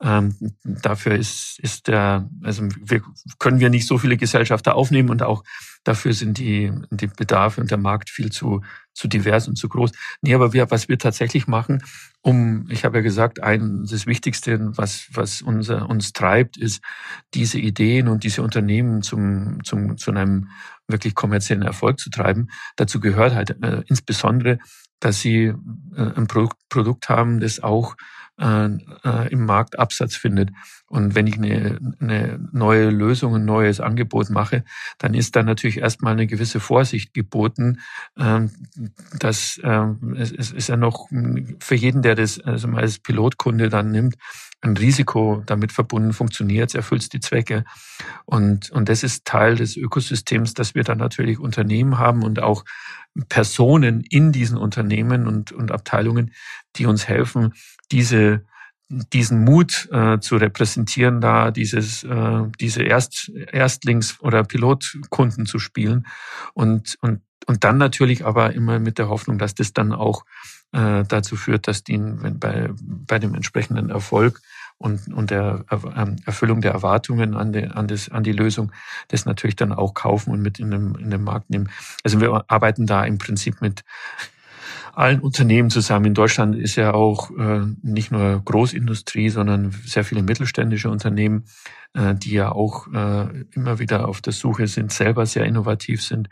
Ähm, 0.02 0.34
dafür 0.64 1.14
ist, 1.14 1.60
ist 1.60 1.86
der, 1.86 2.28
also 2.42 2.68
wir, 2.82 3.02
können 3.38 3.60
wir 3.60 3.70
nicht 3.70 3.86
so 3.86 3.98
viele 3.98 4.16
Gesellschafter 4.16 4.74
aufnehmen 4.74 5.10
und 5.10 5.22
auch 5.22 5.44
Dafür 5.84 6.14
sind 6.14 6.38
die, 6.38 6.72
die 6.90 7.06
Bedarfe 7.06 7.60
und 7.60 7.70
der 7.70 7.78
Markt 7.78 8.08
viel 8.08 8.32
zu, 8.32 8.62
zu 8.94 9.06
divers 9.06 9.48
und 9.48 9.56
zu 9.56 9.68
groß. 9.68 9.92
Nee, 10.22 10.34
aber 10.34 10.54
wir, 10.54 10.70
was 10.70 10.88
wir 10.88 10.98
tatsächlich 10.98 11.46
machen, 11.46 11.84
um, 12.22 12.66
ich 12.70 12.86
habe 12.86 12.98
ja 12.98 13.02
gesagt, 13.02 13.42
ein, 13.42 13.84
das 13.88 14.06
Wichtigste, 14.06 14.58
was, 14.78 15.08
was 15.12 15.42
unser, 15.42 15.88
uns 15.90 16.14
treibt, 16.14 16.56
ist, 16.56 16.82
diese 17.34 17.58
Ideen 17.58 18.08
und 18.08 18.24
diese 18.24 18.42
Unternehmen 18.42 19.02
zum, 19.02 19.62
zum, 19.62 19.98
zu 19.98 20.10
einem 20.10 20.48
wirklich 20.88 21.14
kommerziellen 21.14 21.62
Erfolg 21.62 22.00
zu 22.00 22.08
treiben. 22.08 22.48
Dazu 22.76 22.98
gehört 22.98 23.34
halt 23.34 23.62
äh, 23.62 23.82
insbesondere, 23.86 24.58
dass 25.00 25.20
sie 25.20 25.52
äh, 25.96 26.12
ein 26.16 26.28
Produkt, 26.28 26.56
Produkt 26.70 27.10
haben, 27.10 27.40
das 27.40 27.62
auch 27.62 27.94
äh, 28.40 28.66
äh, 28.66 29.32
im 29.32 29.44
Markt 29.46 29.78
Absatz 29.78 30.16
findet. 30.16 30.50
Und 30.94 31.16
wenn 31.16 31.26
ich 31.26 31.34
eine, 31.34 31.76
eine 31.98 32.38
neue 32.52 32.88
Lösung, 32.88 33.34
ein 33.34 33.44
neues 33.44 33.80
Angebot 33.80 34.30
mache, 34.30 34.64
dann 34.98 35.12
ist 35.12 35.34
da 35.34 35.42
natürlich 35.42 35.78
erstmal 35.78 36.12
eine 36.12 36.28
gewisse 36.28 36.60
Vorsicht 36.60 37.12
geboten. 37.12 37.80
Ähm, 38.16 38.52
das 39.18 39.60
ähm, 39.64 40.14
es, 40.16 40.30
es 40.30 40.52
ist 40.52 40.68
ja 40.68 40.76
noch 40.76 41.08
für 41.58 41.74
jeden, 41.74 42.02
der 42.02 42.14
das 42.14 42.38
also 42.38 42.68
mal 42.68 42.82
als 42.82 43.00
Pilotkunde 43.00 43.70
dann 43.70 43.90
nimmt, 43.90 44.14
ein 44.60 44.76
Risiko 44.76 45.42
damit 45.46 45.72
verbunden, 45.72 46.12
funktioniert 46.12 46.70
es, 46.70 46.76
erfüllt 46.76 47.12
die 47.12 47.18
Zwecke. 47.18 47.64
Und, 48.24 48.70
und 48.70 48.88
das 48.88 49.02
ist 49.02 49.24
Teil 49.24 49.56
des 49.56 49.76
Ökosystems, 49.76 50.54
dass 50.54 50.76
wir 50.76 50.84
dann 50.84 50.98
natürlich 50.98 51.40
Unternehmen 51.40 51.98
haben 51.98 52.22
und 52.22 52.40
auch 52.40 52.64
Personen 53.28 54.04
in 54.08 54.30
diesen 54.30 54.56
Unternehmen 54.56 55.26
und, 55.26 55.50
und 55.50 55.72
Abteilungen, 55.72 56.32
die 56.76 56.86
uns 56.86 57.08
helfen, 57.08 57.52
diese 57.90 58.44
diesen 59.12 59.44
Mut 59.44 59.88
äh, 59.92 60.18
zu 60.20 60.36
repräsentieren, 60.36 61.20
da 61.20 61.50
dieses 61.50 62.04
äh, 62.04 62.42
diese 62.60 62.82
Erst, 62.82 63.30
Erstlings- 63.52 64.20
oder 64.20 64.44
Pilotkunden 64.44 65.46
zu 65.46 65.58
spielen 65.58 66.06
und 66.52 66.96
und 67.00 67.20
und 67.46 67.62
dann 67.62 67.76
natürlich 67.76 68.24
aber 68.24 68.54
immer 68.54 68.78
mit 68.78 68.98
der 68.98 69.08
Hoffnung, 69.08 69.38
dass 69.38 69.54
das 69.54 69.72
dann 69.74 69.92
auch 69.92 70.24
äh, 70.72 71.04
dazu 71.04 71.36
führt, 71.36 71.68
dass 71.68 71.84
die 71.84 71.98
wenn 71.98 72.38
bei 72.38 72.70
bei 72.80 73.18
dem 73.18 73.34
entsprechenden 73.34 73.90
Erfolg 73.90 74.40
und, 74.78 75.12
und 75.14 75.30
der 75.30 75.64
ähm, 75.70 76.16
Erfüllung 76.26 76.60
der 76.60 76.72
Erwartungen 76.72 77.34
an, 77.34 77.52
die, 77.52 77.64
an, 77.64 77.86
das, 77.88 78.08
an 78.10 78.22
die 78.22 78.32
Lösung, 78.32 78.72
das 79.08 79.24
natürlich 79.24 79.56
dann 79.56 79.72
auch 79.72 79.94
kaufen 79.94 80.30
und 80.30 80.42
mit 80.42 80.58
in 80.58 80.70
den, 80.70 80.94
in 80.96 81.10
den 81.10 81.22
Markt 81.22 81.50
nehmen. 81.50 81.70
Also 82.02 82.20
wir 82.20 82.44
arbeiten 82.48 82.86
da 82.86 83.04
im 83.04 83.18
Prinzip 83.18 83.60
mit 83.60 83.84
allen 84.96 85.20
Unternehmen 85.20 85.70
zusammen. 85.70 86.06
In 86.06 86.14
Deutschland 86.14 86.56
ist 86.56 86.76
ja 86.76 86.94
auch 86.94 87.30
äh, 87.30 87.62
nicht 87.82 88.10
nur 88.10 88.42
Großindustrie, 88.44 89.28
sondern 89.28 89.70
sehr 89.84 90.04
viele 90.04 90.22
mittelständische 90.22 90.90
Unternehmen, 90.90 91.44
äh, 91.94 92.14
die 92.14 92.32
ja 92.32 92.52
auch 92.52 92.86
äh, 92.92 93.44
immer 93.52 93.78
wieder 93.78 94.08
auf 94.08 94.20
der 94.20 94.32
Suche 94.32 94.66
sind, 94.66 94.92
selber 94.92 95.26
sehr 95.26 95.44
innovativ 95.44 96.02
sind, 96.02 96.28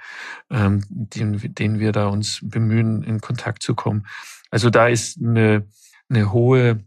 ähm, 0.50 0.82
denen, 0.88 1.54
denen 1.54 1.78
wir 1.78 1.92
da 1.92 2.06
uns 2.06 2.40
bemühen, 2.42 3.02
in 3.02 3.20
Kontakt 3.20 3.62
zu 3.62 3.74
kommen. 3.74 4.06
Also 4.50 4.70
da 4.70 4.88
ist 4.88 5.20
eine, 5.20 5.66
eine 6.08 6.32
hohe 6.32 6.84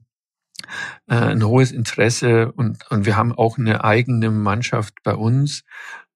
äh, 1.07 1.15
ein 1.15 1.43
hohes 1.43 1.71
Interesse 1.71 2.51
und, 2.51 2.89
und 2.89 3.05
wir 3.05 3.17
haben 3.17 3.33
auch 3.33 3.57
eine 3.57 3.83
eigene 3.83 4.31
Mannschaft 4.31 4.95
bei 5.03 5.13
uns, 5.13 5.63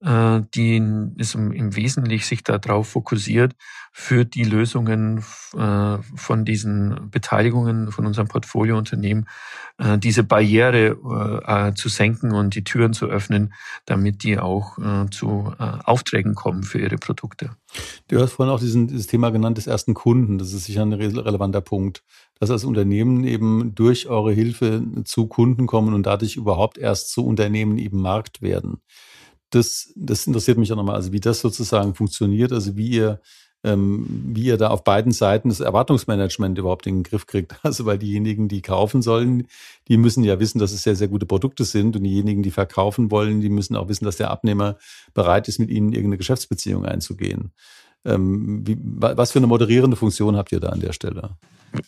die 0.02 0.82
ist 1.18 1.36
im 1.36 1.76
Wesentlichen 1.76 2.24
sich 2.26 2.44
darauf 2.44 2.88
fokussiert, 2.88 3.54
für 3.92 4.24
die 4.24 4.44
Lösungen 4.44 5.24
äh, 5.58 5.98
von 6.16 6.46
diesen 6.46 7.10
Beteiligungen 7.10 7.92
von 7.92 8.06
unserem 8.06 8.28
Portfoliounternehmen 8.28 9.28
äh, 9.78 9.98
diese 9.98 10.24
Barriere 10.24 11.74
zu 11.76 11.90
senken 11.90 12.32
und 12.32 12.56
die 12.56 12.64
Türen 12.64 12.94
zu 12.94 13.08
öffnen, 13.08 13.54
damit 13.86 14.24
die 14.24 14.40
auch 14.40 14.78
zu 15.12 15.54
Aufträgen 15.58 16.36
kommen 16.36 16.64
für 16.64 16.80
ihre 16.80 16.98
Produkte. 16.98 17.52
Du 18.08 18.20
hast 18.20 18.34
vorhin 18.34 18.54
auch 18.54 18.60
diesen, 18.60 18.88
dieses 18.88 19.08
Thema 19.08 19.32
genannt 19.32 19.58
des 19.58 19.68
ersten 19.68 19.94
Kunden. 19.94 20.38
Das 20.38 20.54
ist 20.54 20.66
sicher 20.66 20.82
ein 20.82 20.94
relevanter 20.94 21.62
Punkt, 21.62 22.04
dass 22.40 22.52
als 22.52 22.64
Unternehmen 22.64 23.24
eben 23.24 23.76
durch 23.76 24.08
eure 24.08 24.32
Hilfe 24.32 24.84
zu 25.06 25.28
Kunden 25.28 25.68
kommen 25.68 25.94
und 25.94 26.06
dadurch 26.06 26.36
überhaupt 26.36 26.78
erst 26.78 27.12
zu 27.12 27.26
Unternehmen 27.26 27.78
eben 27.78 28.02
Markt 28.02 28.42
werden 28.42 28.82
das, 29.50 29.94
das 29.96 30.28
interessiert 30.28 30.58
mich 30.58 30.72
auch 30.72 30.78
nochmal, 30.78 30.96
also 30.96 31.12
wie 31.12 31.20
das 31.20 31.42
sozusagen 31.42 31.96
funktioniert, 31.96 32.52
also 32.52 32.78
wie 32.78 32.90
ihr, 32.90 33.20
ähm, 33.64 34.06
wie 34.34 34.44
ihr 34.44 34.58
da 34.58 34.70
auf 34.70 34.84
beiden 34.84 35.12
Seiten 35.12 35.50
das 35.50 35.60
Erwartungsmanagement 35.60 36.58
überhaupt 36.58 36.88
in 36.88 36.98
den 36.98 37.04
Griff 37.04 37.26
kriegt. 37.26 37.56
Also 37.64 37.86
weil 37.86 37.98
diejenigen, 37.98 38.48
die 38.48 38.62
kaufen 38.62 39.02
sollen, 39.02 39.48
die 39.88 39.98
müssen 39.98 40.24
ja 40.24 40.40
wissen, 40.40 40.60
dass 40.60 40.72
es 40.72 40.84
sehr, 40.84 40.96
sehr 40.96 41.08
gute 41.08 41.26
Produkte 41.26 41.66
sind 41.66 41.96
und 41.96 42.04
diejenigen, 42.04 42.44
die 42.44 42.52
verkaufen 42.52 43.12
wollen, 43.12 43.42
die 43.42 43.50
müssen 43.50 43.76
auch 43.76 43.90
wissen, 43.90 44.06
dass 44.06 44.18
der 44.18 44.32
Abnehmer 44.32 44.78
bereit 45.14 45.48
ist, 45.48 45.60
mit 45.60 45.70
ihnen 45.70 45.92
irgendeine 45.92 46.18
Geschäftsbeziehung 46.18 46.86
einzugehen. 46.86 47.52
Ähm, 48.06 48.66
wie, 48.66 48.78
was 48.82 49.34
für 49.34 49.40
eine 49.40 49.48
moderierende 49.48 49.98
Funktion 49.98 50.38
habt 50.38 50.52
ihr 50.52 50.60
da 50.60 50.70
an 50.70 50.80
der 50.80 50.94
Stelle? 50.94 51.32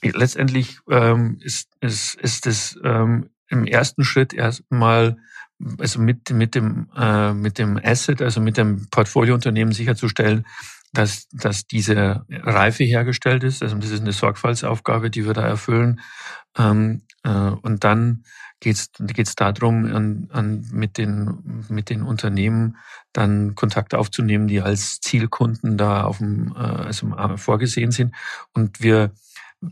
Letztendlich 0.03 0.79
ähm, 0.89 1.37
ist, 1.41 1.69
ist, 1.79 2.15
ist 2.15 2.47
es 2.47 2.79
ähm, 2.83 3.29
im 3.51 3.65
ersten 3.65 4.03
Schritt 4.03 4.33
erstmal 4.33 5.17
also 5.79 5.99
mit, 5.99 6.29
mit 6.31 6.55
dem, 6.55 6.89
äh, 6.97 7.33
mit 7.33 7.59
dem 7.59 7.79
Asset, 7.83 8.21
also 8.21 8.41
mit 8.41 8.57
dem 8.57 8.87
Portfoliounternehmen 8.89 9.73
sicherzustellen, 9.73 10.45
dass, 10.93 11.27
dass 11.29 11.67
diese 11.67 12.25
Reife 12.29 12.83
hergestellt 12.83 13.43
ist. 13.43 13.61
Also 13.61 13.77
das 13.77 13.91
ist 13.91 14.01
eine 14.01 14.11
Sorgfaltsaufgabe, 14.11 15.09
die 15.09 15.25
wir 15.25 15.33
da 15.33 15.45
erfüllen. 15.45 16.01
Ähm, 16.57 17.03
äh, 17.23 17.29
und 17.29 17.83
dann 17.83 18.23
geht 18.59 18.75
es 18.75 18.91
geht's 18.99 19.35
darum, 19.35 19.85
an, 19.85 20.27
an, 20.31 20.67
mit, 20.71 20.97
den, 20.97 21.65
mit 21.69 21.89
den 21.89 22.03
Unternehmen 22.03 22.77
dann 23.13 23.55
Kontakt 23.55 23.95
aufzunehmen, 23.95 24.47
die 24.47 24.61
als 24.61 24.99
Zielkunden 24.99 25.77
da 25.77 26.03
auf 26.03 26.19
dem, 26.19 26.53
äh, 26.55 26.59
also 26.59 27.13
vorgesehen 27.37 27.91
sind. 27.91 28.13
Und 28.53 28.81
wir 28.81 29.11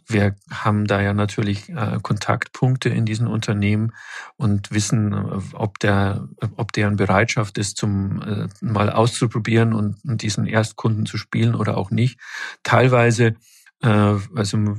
wir 0.07 0.35
haben 0.51 0.85
da 0.85 1.01
ja 1.01 1.13
natürlich 1.13 1.69
äh, 1.69 1.97
Kontaktpunkte 2.01 2.89
in 2.89 3.05
diesen 3.05 3.27
Unternehmen 3.27 3.93
und 4.37 4.71
wissen, 4.71 5.13
äh, 5.13 5.39
ob 5.53 5.79
der, 5.79 6.27
ob 6.55 6.71
deren 6.73 6.95
Bereitschaft 6.95 7.57
ist, 7.57 7.77
zum 7.77 8.21
äh, 8.21 8.47
mal 8.61 8.91
auszuprobieren 8.91 9.73
und, 9.73 9.97
diesen 10.03 10.45
Erstkunden 10.45 11.05
zu 11.05 11.17
spielen 11.17 11.55
oder 11.55 11.77
auch 11.77 11.91
nicht. 11.91 12.19
Teilweise 12.63 13.35
äh, 13.81 14.15
also 14.35 14.77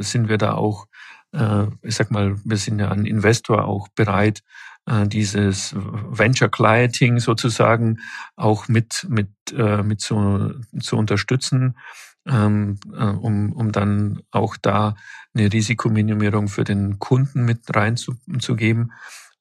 sind 0.00 0.28
wir 0.28 0.38
da 0.38 0.54
auch, 0.54 0.86
äh, 1.32 1.66
ich 1.82 1.96
sag 1.96 2.10
mal, 2.10 2.36
wir 2.44 2.56
sind 2.56 2.78
ja 2.78 2.90
ein 2.90 3.06
Investor 3.06 3.64
auch 3.64 3.88
bereit, 3.88 4.42
dieses 5.06 5.74
Venture 5.74 6.50
Clienting 6.50 7.18
sozusagen 7.18 8.00
auch 8.36 8.68
mit 8.68 9.06
mit 9.08 9.30
äh, 9.56 9.82
mit 9.82 10.02
zu, 10.02 10.60
zu 10.78 10.98
unterstützen 10.98 11.74
ähm, 12.26 12.78
äh, 12.92 13.04
um, 13.04 13.52
um 13.52 13.72
dann 13.72 14.20
auch 14.30 14.56
da 14.56 14.96
eine 15.34 15.52
Risikominimierung 15.52 16.48
für 16.48 16.64
den 16.64 16.98
Kunden 16.98 17.44
mit 17.44 17.60
reinzugeben. 17.74 18.92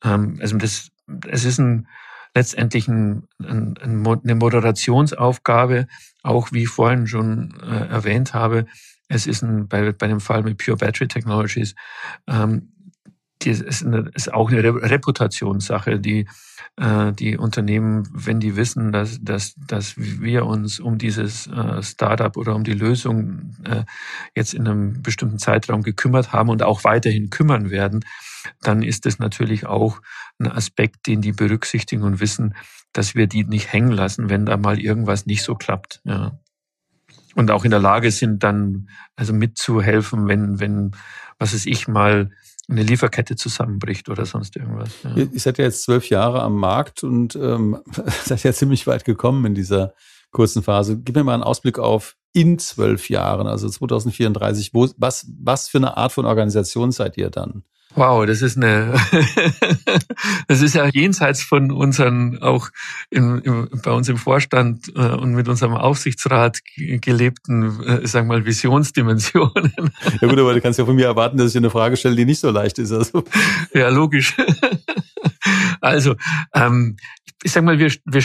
Ähm, 0.03 0.37
also 0.41 0.57
das, 0.57 0.89
es 1.27 1.45
ist 1.45 1.59
ein, 1.59 1.87
letztendlich 2.35 2.87
ein, 2.87 3.27
ein, 3.39 3.77
eine 3.77 4.35
Moderationsaufgabe, 4.35 5.87
auch 6.23 6.51
wie 6.51 6.63
ich 6.63 6.69
vorhin 6.69 7.07
schon 7.07 7.53
äh, 7.61 7.87
erwähnt 7.87 8.33
habe. 8.33 8.65
Es 9.07 9.27
ist 9.27 9.43
ein, 9.43 9.67
bei, 9.67 9.91
bei 9.91 10.07
dem 10.07 10.19
Fall 10.19 10.43
mit 10.43 10.57
Pure 10.57 10.77
Battery 10.77 11.07
Technologies, 11.07 11.75
ähm, 12.27 12.72
die 13.45 13.51
ist, 13.51 13.85
eine, 13.85 14.09
ist 14.13 14.33
auch 14.33 14.49
eine 14.49 14.63
Reputationssache, 14.63 15.99
die 15.99 16.27
äh, 16.75 17.13
die 17.13 17.37
Unternehmen, 17.37 18.07
wenn 18.11 18.39
die 18.39 18.55
wissen, 18.55 18.91
dass, 18.91 19.19
dass, 19.21 19.53
dass 19.55 19.93
wir 19.97 20.45
uns 20.45 20.79
um 20.79 20.97
dieses 20.97 21.45
äh, 21.47 21.83
Startup 21.83 22.35
oder 22.35 22.55
um 22.55 22.63
die 22.63 22.73
Lösung 22.73 23.55
äh, 23.63 23.83
jetzt 24.35 24.55
in 24.55 24.67
einem 24.67 25.03
bestimmten 25.03 25.37
Zeitraum 25.37 25.83
gekümmert 25.83 26.33
haben 26.33 26.49
und 26.49 26.63
auch 26.63 26.83
weiterhin 26.83 27.29
kümmern 27.29 27.69
werden, 27.69 28.03
dann 28.61 28.81
ist 28.81 29.05
es 29.05 29.19
natürlich 29.19 29.67
auch 29.67 30.01
ein 30.39 30.51
Aspekt, 30.51 31.05
den 31.05 31.21
die 31.21 31.31
berücksichtigen 31.31 32.03
und 32.03 32.19
wissen, 32.19 32.55
dass 32.91 33.13
wir 33.13 33.27
die 33.27 33.43
nicht 33.43 33.71
hängen 33.71 33.91
lassen, 33.91 34.29
wenn 34.29 34.45
da 34.45 34.57
mal 34.57 34.79
irgendwas 34.79 35.25
nicht 35.27 35.43
so 35.43 35.55
klappt. 35.55 36.01
Ja. 36.05 36.39
Und 37.35 37.51
auch 37.51 37.65
in 37.65 37.71
der 37.71 37.79
Lage 37.79 38.11
sind, 38.11 38.43
dann 38.43 38.89
also 39.15 39.33
mitzuhelfen, 39.33 40.27
wenn, 40.27 40.59
wenn, 40.59 40.91
was 41.37 41.53
es 41.53 41.65
ich 41.65 41.87
mal 41.87 42.31
eine 42.69 42.83
Lieferkette 42.83 43.35
zusammenbricht 43.35 44.09
oder 44.09 44.25
sonst 44.25 44.55
irgendwas. 44.55 44.89
Ja. 45.03 45.15
Ihr 45.15 45.39
seid 45.39 45.57
ja 45.57 45.65
jetzt 45.65 45.83
zwölf 45.83 46.09
Jahre 46.09 46.41
am 46.41 46.55
Markt 46.55 47.03
und 47.03 47.35
ähm, 47.35 47.79
seid 48.25 48.43
ja 48.43 48.53
ziemlich 48.53 48.87
weit 48.87 49.05
gekommen 49.05 49.45
in 49.45 49.55
dieser 49.55 49.93
kurzen 50.31 50.63
Phase. 50.63 50.97
Gib 50.99 51.15
mir 51.15 51.23
mal 51.23 51.33
einen 51.33 51.43
Ausblick 51.43 51.77
auf 51.77 52.15
in 52.33 52.57
zwölf 52.57 53.09
Jahren, 53.09 53.47
also 53.47 53.69
2034. 53.69 54.73
Wo, 54.73 54.89
was, 54.97 55.27
was 55.39 55.67
für 55.69 55.77
eine 55.77 55.97
Art 55.97 56.11
von 56.11 56.25
Organisation 56.25 56.91
seid 56.91 57.17
ihr 57.17 57.29
dann? 57.29 57.63
Wow, 57.95 58.25
das 58.25 58.41
ist 58.41 58.57
eine, 58.57 58.93
das 60.47 60.61
ist 60.61 60.73
ja 60.73 60.87
jenseits 60.87 61.43
von 61.43 61.71
unseren, 61.71 62.41
auch 62.41 62.69
in, 63.09 63.39
im, 63.39 63.69
bei 63.83 63.91
uns 63.91 64.09
im 64.09 64.17
Vorstand 64.17 64.91
äh, 64.95 65.09
und 65.09 65.33
mit 65.33 65.47
unserem 65.47 65.73
Aufsichtsrat 65.73 66.59
gelebten, 66.75 67.83
äh, 67.83 68.07
sag 68.07 68.25
mal, 68.25 68.45
Visionsdimensionen. 68.45 69.73
Ja 70.21 70.27
gut, 70.27 70.39
aber 70.39 70.53
du 70.53 70.61
kannst 70.61 70.79
ja 70.79 70.85
von 70.85 70.95
mir 70.95 71.05
erwarten, 71.05 71.37
dass 71.37 71.51
ich 71.51 71.57
eine 71.57 71.69
Frage 71.69 71.97
stelle, 71.97 72.15
die 72.15 72.25
nicht 72.25 72.39
so 72.39 72.49
leicht 72.49 72.79
ist. 72.79 72.91
Also. 72.91 73.23
Ja, 73.73 73.89
logisch. 73.89 74.35
Also, 75.81 76.15
ähm, 76.53 76.95
ich 77.43 77.51
sag 77.51 77.65
mal, 77.65 77.77
wir, 77.77 77.91
wir, 78.05 78.23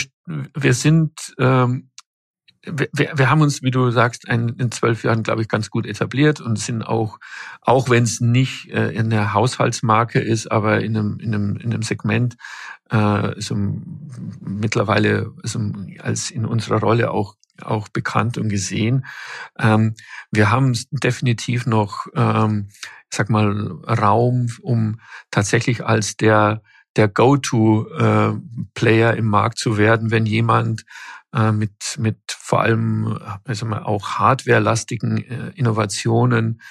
wir 0.55 0.73
sind 0.73 1.11
ähm, 1.37 1.89
wir, 2.63 3.11
wir 3.15 3.29
haben 3.29 3.41
uns, 3.41 3.63
wie 3.63 3.71
du 3.71 3.89
sagst, 3.91 4.27
ein, 4.27 4.49
in 4.49 4.71
zwölf 4.71 5.03
Jahren, 5.03 5.23
glaube 5.23 5.41
ich, 5.41 5.47
ganz 5.47 5.69
gut 5.69 5.85
etabliert 5.85 6.41
und 6.41 6.59
sind 6.59 6.83
auch, 6.83 7.19
auch 7.61 7.89
wenn 7.89 8.03
es 8.03 8.19
nicht 8.19 8.69
äh, 8.69 8.91
in 8.91 9.09
der 9.09 9.33
Haushaltsmarke 9.33 10.19
ist, 10.19 10.51
aber 10.51 10.81
in 10.81 10.97
einem, 10.97 11.19
in 11.19 11.33
einem, 11.33 11.57
in 11.57 11.73
einem 11.73 11.83
Segment, 11.83 12.35
äh, 12.89 13.39
so 13.39 13.55
mittlerweile 14.41 15.31
so 15.43 15.59
als 15.99 16.31
in 16.31 16.45
unserer 16.45 16.79
Rolle 16.79 17.11
auch 17.11 17.35
auch 17.61 17.89
bekannt 17.89 18.37
und 18.37 18.47
gesehen. 18.47 19.05
Ähm, 19.59 19.95
wir 20.31 20.49
haben 20.49 20.79
definitiv 20.91 21.65
noch, 21.65 22.07
ähm, 22.15 22.69
ich 23.11 23.17
sag 23.17 23.29
mal, 23.29 23.51
Raum, 23.85 24.47
um 24.61 25.01
tatsächlich 25.29 25.85
als 25.85 26.15
der 26.15 26.61
der 26.95 27.07
Go-to-Player 27.07 29.13
äh, 29.13 29.17
im 29.17 29.27
Markt 29.27 29.59
zu 29.59 29.77
werden, 29.77 30.11
wenn 30.11 30.25
jemand 30.25 30.85
äh, 31.33 31.51
mit, 31.51 31.97
mit 31.99 32.17
vor 32.27 32.61
allem 32.61 33.19
also 33.43 33.65
mal 33.65 33.83
auch 33.83 34.17
hardwarelastigen 34.17 35.17
äh, 35.17 35.51
Innovationen 35.55 36.61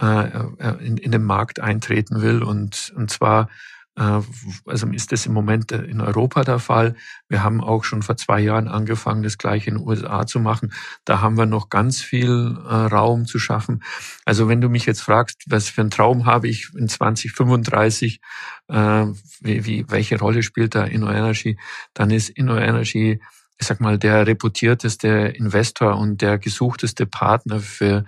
äh, 0.00 0.26
äh, 0.26 0.84
in, 0.84 0.96
in 0.96 1.10
den 1.10 1.24
Markt 1.24 1.60
eintreten 1.60 2.22
will. 2.22 2.42
Und, 2.42 2.92
und 2.96 3.10
zwar 3.10 3.48
äh, 3.96 4.20
also 4.64 4.86
ist 4.88 5.10
das 5.10 5.26
im 5.26 5.32
Moment 5.32 5.72
in 5.72 6.00
Europa 6.00 6.42
der 6.42 6.60
Fall. 6.60 6.94
Wir 7.28 7.42
haben 7.42 7.60
auch 7.60 7.82
schon 7.82 8.02
vor 8.02 8.16
zwei 8.16 8.40
Jahren 8.40 8.68
angefangen, 8.68 9.24
das 9.24 9.38
gleiche 9.38 9.70
in 9.70 9.76
den 9.76 9.86
USA 9.86 10.24
zu 10.26 10.38
machen. 10.38 10.72
Da 11.04 11.20
haben 11.20 11.36
wir 11.36 11.46
noch 11.46 11.68
ganz 11.68 12.00
viel 12.00 12.56
Raum 12.64 13.26
zu 13.26 13.38
schaffen. 13.40 13.82
Also 14.24 14.48
wenn 14.48 14.60
du 14.60 14.68
mich 14.68 14.86
jetzt 14.86 15.00
fragst, 15.00 15.42
was 15.46 15.68
für 15.68 15.80
einen 15.80 15.90
Traum 15.90 16.26
habe 16.26 16.48
ich 16.48 16.70
in 16.76 16.88
2035, 16.88 18.20
äh, 18.68 19.06
wie, 19.40 19.64
wie, 19.64 19.84
welche 19.88 20.18
Rolle 20.18 20.44
spielt 20.44 20.76
da 20.76 20.84
InnoEnergy, 20.84 21.58
dann 21.92 22.10
ist 22.10 22.30
InnoEnergy 22.30 23.20
ich 23.58 23.66
sag 23.66 23.80
mal, 23.80 23.98
der 23.98 24.26
reputierteste 24.26 25.08
Investor 25.08 25.98
und 25.98 26.22
der 26.22 26.38
gesuchteste 26.38 27.06
Partner 27.06 27.60
für, 27.60 28.04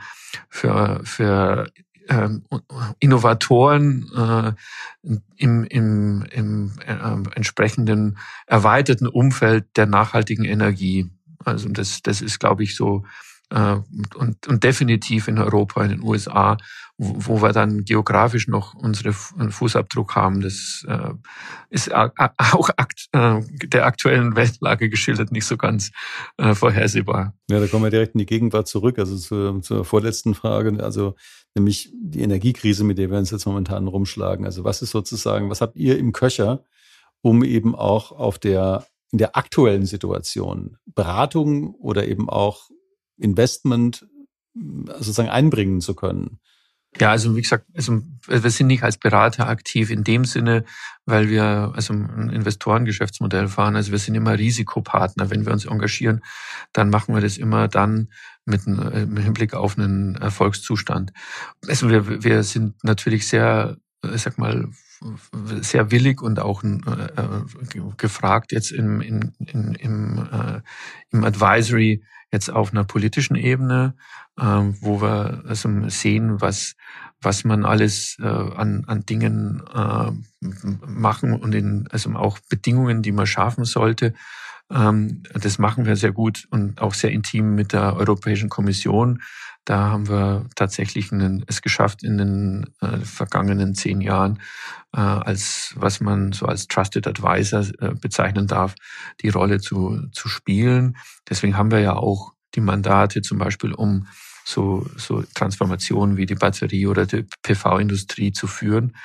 für, 0.49 1.01
für 1.05 1.73
ähm, 2.09 2.45
Innovatoren 2.99 4.11
äh, 4.17 4.53
im, 5.37 5.65
im, 5.65 6.25
im 6.31 6.73
äh, 6.87 7.37
entsprechenden 7.37 8.19
erweiterten 8.47 9.07
Umfeld 9.07 9.67
der 9.77 9.87
nachhaltigen 9.87 10.45
Energie. 10.45 11.11
Also 11.45 11.69
das, 11.69 12.03
das 12.03 12.21
ist, 12.21 12.39
glaube 12.39 12.63
ich, 12.63 12.77
so 12.77 13.05
äh, 13.51 13.77
und, 14.15 14.47
und 14.47 14.65
definitiv 14.65 15.29
in 15.29 15.39
Europa, 15.39 15.83
in 15.83 15.91
den 15.91 16.03
USA, 16.03 16.57
wo, 16.99 17.15
wo 17.19 17.43
wir 17.43 17.53
dann 17.53 17.85
geografisch 17.85 18.49
noch 18.49 18.75
unseren 18.75 19.13
Fußabdruck 19.51 20.15
haben. 20.15 20.41
Das 20.41 20.85
äh, 20.89 21.11
ist 21.71 21.93
auch 21.93 22.71
akt, 22.77 23.09
äh, 23.13 23.41
der 23.65 23.87
aktuellen 23.87 24.37
Weltlage 24.37 24.89
geschildert 24.89 25.33
nicht 25.33 25.47
so 25.47 25.57
ganz 25.57 25.91
äh, 26.37 26.55
vorhersehbar. 26.55 27.35
Ja, 27.51 27.61
da 27.61 27.67
kommen 27.67 27.85
wir 27.85 27.91
direkt 27.91 28.15
in 28.15 28.19
die 28.19 28.27
Gegenwart 28.27 28.69
zurück, 28.69 28.99
also 28.99 29.17
zur, 29.17 29.63
zur 29.63 29.85
vorletzten 29.85 30.35
Frage, 30.35 30.83
also 30.83 31.15
nämlich 31.55 31.93
die 32.01 32.23
Energiekrise, 32.23 32.85
mit 32.85 32.99
der 32.99 33.11
wir 33.11 33.19
uns 33.19 33.31
jetzt 33.31 33.47
momentan 33.47 33.89
rumschlagen. 33.89 34.45
Also 34.45 34.65
was 34.65 34.83
ist 34.83 34.91
sozusagen, 34.91 35.51
was 35.51 35.61
habt 35.61 35.77
ihr 35.77 35.99
im 35.99 36.13
Köcher, 36.13 36.65
um 37.23 37.43
eben 37.45 37.75
auch 37.75 38.13
auf 38.13 38.39
der 38.39 38.87
in 39.13 39.19
der 39.19 39.37
aktuellen 39.37 39.87
Situation 39.87 40.77
Beratung 40.87 41.75
oder 41.75 42.07
eben 42.07 42.29
auch 42.29 42.69
Investment 43.21 44.07
sozusagen 44.55 45.29
einbringen 45.29 45.81
zu 45.81 45.95
können. 45.95 46.41
Ja, 46.99 47.13
also 47.13 47.37
wie 47.37 47.43
gesagt, 47.43 47.67
also 47.75 48.03
wir 48.27 48.51
sind 48.51 48.67
nicht 48.67 48.83
als 48.83 48.97
Berater 48.97 49.49
aktiv 49.49 49.91
in 49.91 50.03
dem 50.03 50.25
Sinne, 50.25 50.65
weil 51.07 51.29
wir 51.29 51.73
also 51.75 51.95
ein 51.95 52.31
Investorengeschäftsmodell 52.31 53.47
fahren. 53.47 53.77
Also 53.77 53.93
wir 53.93 53.99
sind 53.99 54.17
immer 54.17 54.37
Risikopartner. 54.37 55.31
Wenn 55.31 55.47
wir 55.47 55.53
uns 55.53 55.67
engagieren, 55.67 56.21
dann 56.73 56.91
machen 56.91 57.15
wir 57.15 57.21
das 57.21 57.39
immer 57.39 57.69
dann 57.69 58.09
mit 58.45 58.67
einem 58.67 59.17
Hinblick 59.17 59.55
auf 59.55 59.79
einen 59.79 60.17
Erfolgszustand. 60.17 61.13
Also 61.69 61.91
wir, 61.91 62.25
wir 62.25 62.43
sind 62.43 62.83
natürlich 62.83 63.29
sehr, 63.29 63.77
ich 64.13 64.23
sag 64.23 64.39
mal, 64.39 64.69
sehr 65.63 65.91
willig 65.93 66.21
und 66.21 66.41
auch 66.41 66.63
äh, 66.65 66.73
gefragt 67.97 68.53
jetzt 68.53 68.73
im, 68.73 69.01
in, 69.01 69.33
im, 69.39 70.29
äh, 70.31 70.61
im 71.11 71.25
Advisory 71.25 72.03
jetzt 72.33 72.51
auf 72.51 72.73
einer 72.73 72.85
politischen 72.85 73.37
Ebene, 73.37 73.95
äh, 74.39 74.45
wo 74.45 75.01
wir 75.01 75.43
also 75.47 75.69
sehen, 75.89 76.41
was, 76.41 76.75
was 77.21 77.45
man 77.45 77.65
alles 77.65 78.17
äh, 78.21 78.27
an, 78.27 78.85
an 78.87 79.05
Dingen 79.07 79.63
äh, 79.75 80.11
machen 80.87 81.35
und 81.35 81.55
in, 81.55 81.89
also 81.91 82.11
auch 82.15 82.39
Bedingungen, 82.49 83.03
die 83.03 83.13
man 83.13 83.27
schaffen 83.27 83.65
sollte. 83.65 84.15
Ähm, 84.71 85.23
das 85.35 85.59
machen 85.59 85.85
wir 85.85 85.97
sehr 85.97 86.13
gut 86.13 86.47
und 86.51 86.81
auch 86.81 86.95
sehr 86.95 87.11
intim 87.11 87.55
mit 87.55 87.73
der 87.73 87.97
Europäischen 87.97 88.49
Kommission. 88.49 89.21
Da 89.65 89.91
haben 89.91 90.09
wir 90.09 90.47
tatsächlich 90.57 91.13
einen, 91.13 91.45
es 91.47 91.63
geschafft, 91.63 92.03
in 92.03 92.19
den 92.19 92.75
äh, 92.81 92.99
vergangenen 92.99 93.75
zehn 93.75 94.01
Jahren 94.01 94.41
äh, 94.95 95.01
als 95.01 95.75
was 95.77 96.01
man 96.01 96.33
so 96.33 96.47
als 96.47 96.67
Trusted 96.67 97.07
Advisor 97.07 97.65
äh, 97.79 97.95
bezeichnen 97.95 98.47
darf, 98.47 98.75
die 99.21 99.29
Rolle 99.29 99.61
zu, 99.61 100.09
zu 100.13 100.29
spielen. 100.29 100.97
Deswegen 101.29 101.57
haben 101.57 101.71
wir 101.71 101.81
ja 101.81 101.95
auch 101.95 102.33
die 102.55 102.61
Mandate 102.61 103.23
zum 103.23 103.39
Beispiel, 103.39 103.73
um 103.73 104.09
so, 104.45 104.87
so 104.97 105.23
Transformationen 105.35 106.17
wie 106.17 106.27
die 106.27 106.35
Batterie 106.35 106.87
oder 106.87 107.07
die 107.07 107.25
PV-Industrie 107.43 108.33
zu 108.33 108.47
führen. 108.47 108.97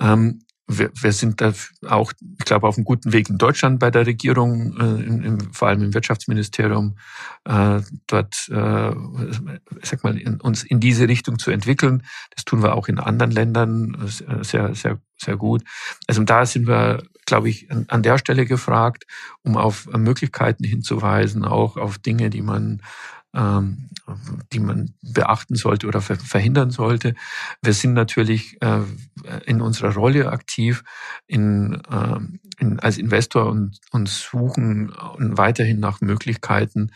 Ähm, 0.00 0.42
wir, 0.68 0.90
wir 0.94 1.12
sind 1.12 1.40
da 1.40 1.52
auch, 1.88 2.12
ich 2.38 2.44
glaube, 2.44 2.68
auf 2.68 2.76
einem 2.76 2.84
guten 2.84 3.12
Weg 3.12 3.30
in 3.30 3.38
Deutschland 3.38 3.80
bei 3.80 3.90
der 3.90 4.06
Regierung, 4.06 4.76
äh, 4.78 5.02
im, 5.02 5.22
im, 5.22 5.52
vor 5.52 5.68
allem 5.68 5.82
im 5.82 5.94
Wirtschaftsministerium, 5.94 6.98
äh, 7.44 7.80
dort, 8.06 8.48
äh, 8.50 8.92
sag 9.82 10.04
mal, 10.04 10.18
in, 10.18 10.40
uns 10.40 10.62
in 10.62 10.78
diese 10.78 11.08
Richtung 11.08 11.38
zu 11.38 11.50
entwickeln. 11.50 12.02
Das 12.34 12.44
tun 12.44 12.62
wir 12.62 12.74
auch 12.74 12.88
in 12.88 12.98
anderen 12.98 13.32
Ländern 13.32 13.94
äh, 13.94 14.44
sehr, 14.44 14.74
sehr, 14.74 15.00
sehr 15.16 15.36
gut. 15.36 15.64
Also 16.06 16.22
da 16.22 16.44
sind 16.44 16.66
wir, 16.68 17.02
glaube 17.24 17.48
ich, 17.48 17.70
an, 17.70 17.86
an 17.88 18.02
der 18.02 18.18
Stelle 18.18 18.44
gefragt, 18.44 19.06
um 19.42 19.56
auf 19.56 19.88
Möglichkeiten 19.96 20.64
hinzuweisen, 20.64 21.44
auch 21.44 21.78
auf 21.78 21.98
Dinge, 21.98 22.28
die 22.28 22.42
man 22.42 22.82
ähm, 23.38 23.88
die 24.52 24.58
man 24.58 24.94
beachten 25.02 25.54
sollte 25.54 25.86
oder 25.86 26.00
verhindern 26.00 26.70
sollte. 26.70 27.14
Wir 27.62 27.72
sind 27.72 27.92
natürlich 27.92 28.60
äh, 28.62 28.80
in 29.44 29.60
unserer 29.60 29.92
Rolle 29.94 30.32
aktiv 30.32 30.82
in, 31.26 31.80
ähm, 31.90 32.40
in, 32.58 32.80
als 32.80 32.98
Investor 32.98 33.46
und, 33.46 33.78
und 33.92 34.08
suchen 34.08 34.92
weiterhin 35.18 35.78
nach 35.78 36.00
Möglichkeiten. 36.00 36.90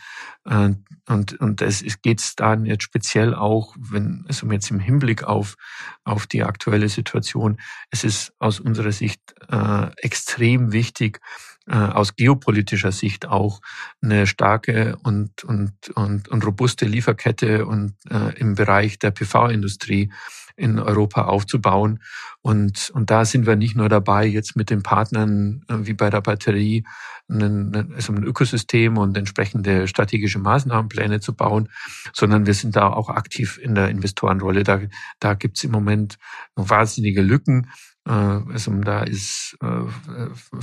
Äh, 0.45 0.71
und, 1.07 1.39
und 1.39 1.61
es 1.61 1.83
geht 2.01 2.21
dann 2.37 2.65
jetzt 2.65 2.83
speziell 2.83 3.35
auch, 3.35 3.75
wenn 3.77 4.25
es 4.27 4.41
um 4.43 4.51
jetzt 4.51 4.71
im 4.71 4.79
Hinblick 4.79 5.23
auf, 5.23 5.55
auf 6.03 6.27
die 6.27 6.43
aktuelle 6.43 6.89
Situation, 6.89 7.59
es 7.91 8.03
ist 8.03 8.33
aus 8.39 8.59
unserer 8.59 8.91
Sicht 8.91 9.21
äh, 9.49 9.91
extrem 9.97 10.71
wichtig, 10.71 11.19
äh, 11.67 11.75
aus 11.75 12.15
geopolitischer 12.15 12.91
Sicht 12.91 13.25
auch 13.25 13.61
eine 14.01 14.27
starke 14.27 14.97
und, 15.03 15.43
und, 15.43 15.89
und, 15.95 16.27
und 16.29 16.45
robuste 16.45 16.85
Lieferkette 16.85 17.65
und 17.65 17.93
äh, 18.09 18.37
im 18.37 18.55
Bereich 18.55 18.99
der 18.99 19.11
PV-Industrie 19.11 20.11
in 20.55 20.79
Europa 20.79 21.23
aufzubauen. 21.23 21.99
Und, 22.41 22.91
und 22.93 23.09
da 23.09 23.25
sind 23.25 23.45
wir 23.45 23.55
nicht 23.55 23.75
nur 23.75 23.89
dabei, 23.89 24.25
jetzt 24.25 24.55
mit 24.55 24.69
den 24.69 24.83
Partnern 24.83 25.63
äh, 25.67 25.75
wie 25.79 25.93
bei 25.93 26.09
der 26.09 26.21
Batterie 26.21 26.83
ein, 27.29 27.93
also 27.95 28.13
ein 28.13 28.23
Ökosystem 28.23 28.97
und 28.97 29.17
entsprechende 29.17 29.87
strategische 29.87 30.39
Maßnahmenpläne 30.39 31.21
zu 31.21 31.33
bauen, 31.33 31.69
sondern 32.11 32.45
wir 32.45 32.53
sind 32.53 32.75
da 32.75 32.91
auch 32.91 33.09
aktiv 33.09 33.57
in 33.57 33.75
der 33.75 33.89
Investorenrolle. 33.89 34.63
Da, 34.63 34.81
da 35.19 35.33
gibt's 35.33 35.63
im 35.63 35.71
Moment 35.71 36.17
wahnsinnige 36.55 37.21
Lücken 37.21 37.69
also 38.09 38.71
da 38.81 39.03
ist 39.03 39.57
äh, 39.61 39.85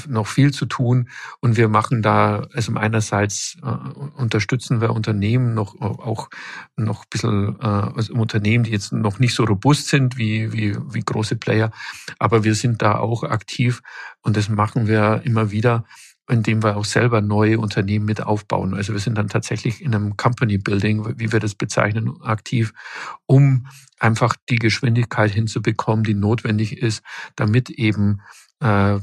noch 0.08 0.26
viel 0.26 0.52
zu 0.52 0.66
tun. 0.66 1.08
Und 1.40 1.56
wir 1.56 1.68
machen 1.68 2.02
da, 2.02 2.46
also 2.52 2.74
einerseits 2.74 3.56
äh, 3.62 4.20
unterstützen 4.20 4.80
wir 4.80 4.90
Unternehmen 4.90 5.54
noch 5.54 5.80
auch 5.80 6.28
noch 6.76 7.04
ein 7.04 7.08
bisschen 7.10 7.60
also 7.60 8.14
Unternehmen, 8.14 8.64
die 8.64 8.70
jetzt 8.70 8.92
noch 8.92 9.18
nicht 9.18 9.34
so 9.34 9.44
robust 9.44 9.88
sind 9.88 10.16
wie, 10.18 10.52
wie, 10.52 10.76
wie 10.92 11.00
große 11.00 11.36
Player, 11.36 11.70
aber 12.18 12.44
wir 12.44 12.54
sind 12.54 12.82
da 12.82 12.96
auch 12.96 13.22
aktiv 13.22 13.82
und 14.22 14.36
das 14.36 14.48
machen 14.48 14.86
wir 14.86 15.22
immer 15.24 15.50
wieder 15.50 15.84
indem 16.30 16.62
wir 16.62 16.76
auch 16.76 16.84
selber 16.84 17.20
neue 17.20 17.58
Unternehmen 17.58 18.04
mit 18.04 18.22
aufbauen. 18.22 18.74
Also 18.74 18.92
wir 18.92 19.00
sind 19.00 19.18
dann 19.18 19.28
tatsächlich 19.28 19.82
in 19.82 19.94
einem 19.94 20.16
Company 20.16 20.58
Building, 20.58 21.18
wie 21.18 21.32
wir 21.32 21.40
das 21.40 21.54
bezeichnen, 21.54 22.20
aktiv, 22.22 22.72
um 23.26 23.66
einfach 23.98 24.36
die 24.48 24.58
Geschwindigkeit 24.58 25.30
hinzubekommen, 25.30 26.04
die 26.04 26.14
notwendig 26.14 26.78
ist, 26.78 27.02
damit 27.36 27.70
eben 27.70 28.20
äh, 28.60 28.98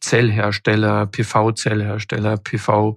Zellhersteller, 0.00 1.06
PV-Zellhersteller, 1.06 2.36
PV 2.36 2.96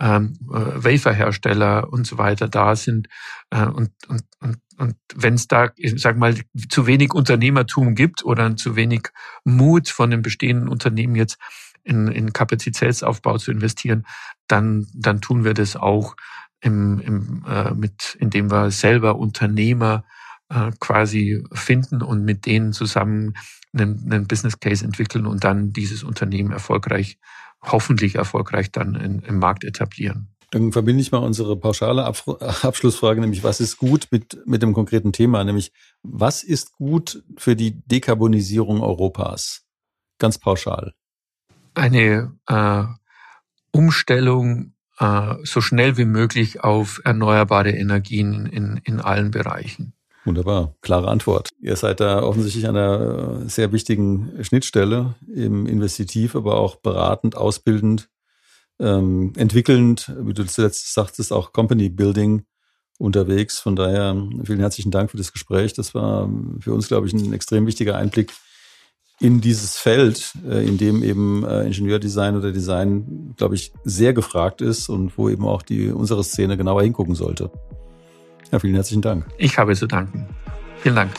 ähm, 0.00 0.34
äh, 0.50 0.54
Waferhersteller 0.54 1.92
und 1.92 2.06
so 2.06 2.18
weiter 2.18 2.48
da 2.48 2.76
sind. 2.76 3.08
Äh, 3.50 3.66
und 3.66 3.90
und, 4.08 4.22
und, 4.40 4.58
und 4.78 4.96
wenn 5.14 5.34
es 5.34 5.48
da, 5.48 5.70
ich 5.76 6.00
sag 6.00 6.16
mal, 6.16 6.34
zu 6.68 6.86
wenig 6.86 7.12
Unternehmertum 7.12 7.94
gibt 7.94 8.24
oder 8.24 8.56
zu 8.56 8.74
wenig 8.76 9.08
Mut 9.44 9.88
von 9.88 10.10
den 10.10 10.22
bestehenden 10.22 10.68
Unternehmen 10.68 11.14
jetzt 11.14 11.38
in, 11.84 12.08
in 12.08 12.32
Kapazitätsaufbau 12.32 13.38
zu 13.38 13.50
investieren, 13.50 14.06
dann, 14.48 14.86
dann 14.94 15.20
tun 15.20 15.44
wir 15.44 15.54
das 15.54 15.76
auch 15.76 16.16
im, 16.60 17.00
im, 17.00 17.44
äh, 17.48 17.72
mit, 17.74 18.16
indem 18.18 18.50
wir 18.50 18.70
selber 18.70 19.16
Unternehmer 19.16 20.04
äh, 20.48 20.70
quasi 20.78 21.42
finden 21.52 22.02
und 22.02 22.24
mit 22.24 22.46
denen 22.46 22.72
zusammen 22.72 23.34
einen, 23.72 24.10
einen 24.10 24.26
Business 24.26 24.60
Case 24.60 24.84
entwickeln 24.84 25.26
und 25.26 25.44
dann 25.44 25.72
dieses 25.72 26.04
Unternehmen 26.04 26.52
erfolgreich, 26.52 27.18
hoffentlich 27.62 28.14
erfolgreich 28.14 28.70
dann 28.70 28.94
in, 28.94 29.20
im 29.20 29.38
Markt 29.38 29.64
etablieren. 29.64 30.28
Dann 30.50 30.70
verbinde 30.70 31.00
ich 31.00 31.10
mal 31.10 31.18
unsere 31.18 31.58
pauschale 31.58 32.04
Abschlussfrage, 32.04 33.22
nämlich 33.22 33.42
was 33.42 33.60
ist 33.60 33.78
gut 33.78 34.08
mit, 34.10 34.38
mit 34.46 34.62
dem 34.62 34.74
konkreten 34.74 35.12
Thema, 35.12 35.42
nämlich 35.42 35.72
was 36.02 36.42
ist 36.44 36.72
gut 36.72 37.24
für 37.38 37.56
die 37.56 37.80
Dekarbonisierung 37.86 38.82
Europas? 38.82 39.62
Ganz 40.18 40.38
pauschal 40.38 40.92
eine 41.74 42.32
äh, 42.46 42.84
Umstellung 43.70 44.72
äh, 44.98 45.34
so 45.44 45.60
schnell 45.60 45.96
wie 45.96 46.04
möglich 46.04 46.62
auf 46.62 47.00
erneuerbare 47.04 47.70
Energien 47.70 48.46
in, 48.46 48.80
in 48.84 49.00
allen 49.00 49.30
Bereichen. 49.30 49.94
Wunderbar, 50.24 50.76
klare 50.82 51.08
Antwort. 51.08 51.48
Ihr 51.60 51.74
seid 51.74 51.98
da 51.98 52.22
offensichtlich 52.22 52.68
an 52.68 52.76
einer 52.76 53.48
sehr 53.48 53.72
wichtigen 53.72 54.44
Schnittstelle, 54.44 55.16
eben 55.34 55.66
investitiv, 55.66 56.36
aber 56.36 56.56
auch 56.56 56.76
beratend, 56.76 57.36
ausbildend, 57.36 58.08
ähm, 58.78 59.32
entwickelnd, 59.36 60.12
wie 60.20 60.32
du 60.32 60.46
zuletzt 60.46 60.94
sagtest, 60.94 61.32
auch 61.32 61.52
Company 61.52 61.88
Building 61.88 62.44
unterwegs. 62.98 63.58
Von 63.58 63.74
daher 63.74 64.14
vielen 64.44 64.60
herzlichen 64.60 64.92
Dank 64.92 65.10
für 65.10 65.16
das 65.16 65.32
Gespräch. 65.32 65.72
Das 65.72 65.92
war 65.92 66.28
für 66.60 66.72
uns, 66.72 66.86
glaube 66.86 67.08
ich, 67.08 67.12
ein 67.12 67.32
extrem 67.32 67.66
wichtiger 67.66 67.96
Einblick 67.96 68.32
in 69.22 69.40
dieses 69.40 69.76
Feld, 69.78 70.34
äh, 70.44 70.66
in 70.66 70.78
dem 70.78 71.04
eben 71.04 71.44
äh, 71.44 71.62
Ingenieurdesign 71.62 72.36
oder 72.36 72.50
Design, 72.50 73.34
glaube 73.36 73.54
ich, 73.54 73.72
sehr 73.84 74.12
gefragt 74.12 74.60
ist 74.60 74.88
und 74.88 75.16
wo 75.16 75.28
eben 75.28 75.46
auch 75.46 75.62
die 75.62 75.90
unsere 75.92 76.24
Szene 76.24 76.56
genauer 76.56 76.82
hingucken 76.82 77.14
sollte. 77.14 77.50
Ja, 78.50 78.58
vielen 78.58 78.74
herzlichen 78.74 79.00
Dank. 79.00 79.24
Ich 79.38 79.56
habe 79.56 79.76
zu 79.76 79.86
danken. 79.86 80.26
Vielen 80.80 80.96
Dank. 80.96 81.12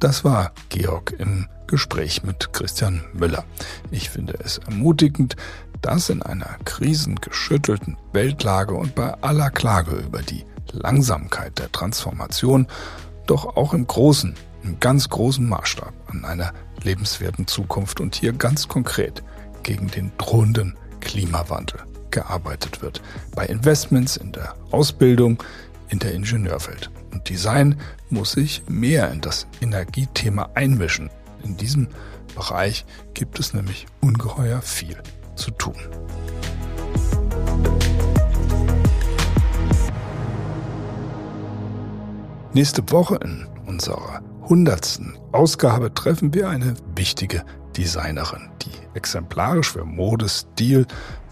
Das 0.00 0.24
war 0.24 0.52
Georg 0.70 1.14
im 1.18 1.46
Gespräch 1.66 2.22
mit 2.24 2.54
Christian 2.54 3.04
Müller. 3.12 3.44
Ich 3.90 4.08
finde 4.08 4.38
es 4.42 4.56
ermutigend, 4.58 5.36
dass 5.82 6.08
in 6.08 6.22
einer 6.22 6.56
krisengeschüttelten 6.64 7.98
Weltlage 8.12 8.72
und 8.72 8.94
bei 8.94 9.12
aller 9.20 9.50
Klage 9.50 9.96
über 9.96 10.22
die 10.22 10.44
Langsamkeit 10.72 11.58
der 11.58 11.70
Transformation 11.70 12.66
doch 13.26 13.56
auch 13.56 13.74
im 13.74 13.86
großen, 13.86 14.34
im 14.62 14.80
ganz 14.80 15.08
großen 15.08 15.48
Maßstab 15.48 15.92
an 16.08 16.24
einer 16.24 16.52
lebenswerten 16.82 17.46
Zukunft 17.46 18.00
und 18.00 18.14
hier 18.14 18.32
ganz 18.32 18.68
konkret 18.68 19.22
gegen 19.62 19.88
den 19.88 20.12
drohenden 20.18 20.76
Klimawandel 21.00 21.80
gearbeitet 22.10 22.82
wird. 22.82 23.02
Bei 23.34 23.46
Investments 23.46 24.16
in 24.16 24.32
der 24.32 24.54
Ausbildung, 24.70 25.42
in 25.88 25.98
der 25.98 26.12
Ingenieurwelt. 26.12 26.90
Und 27.12 27.28
Design 27.28 27.78
muss 28.10 28.32
sich 28.32 28.62
mehr 28.68 29.10
in 29.10 29.20
das 29.20 29.46
Energiethema 29.60 30.50
einmischen. 30.54 31.10
In 31.44 31.56
diesem 31.56 31.88
Bereich 32.34 32.84
gibt 33.14 33.38
es 33.38 33.52
nämlich 33.52 33.86
ungeheuer 34.00 34.62
viel 34.62 34.96
zu 35.36 35.50
tun. 35.50 35.76
Nächste 42.54 42.82
Woche 42.90 43.18
in 43.24 43.46
unserer 43.64 44.20
hundertsten 44.42 45.14
Ausgabe 45.32 45.94
treffen 45.94 46.34
wir 46.34 46.50
eine 46.50 46.74
wichtige 46.94 47.46
Designerin, 47.78 48.50
die 48.60 48.70
exemplarisch 48.92 49.72
für 49.72 49.86
Mode, 49.86 50.28
Stil, 50.28 50.86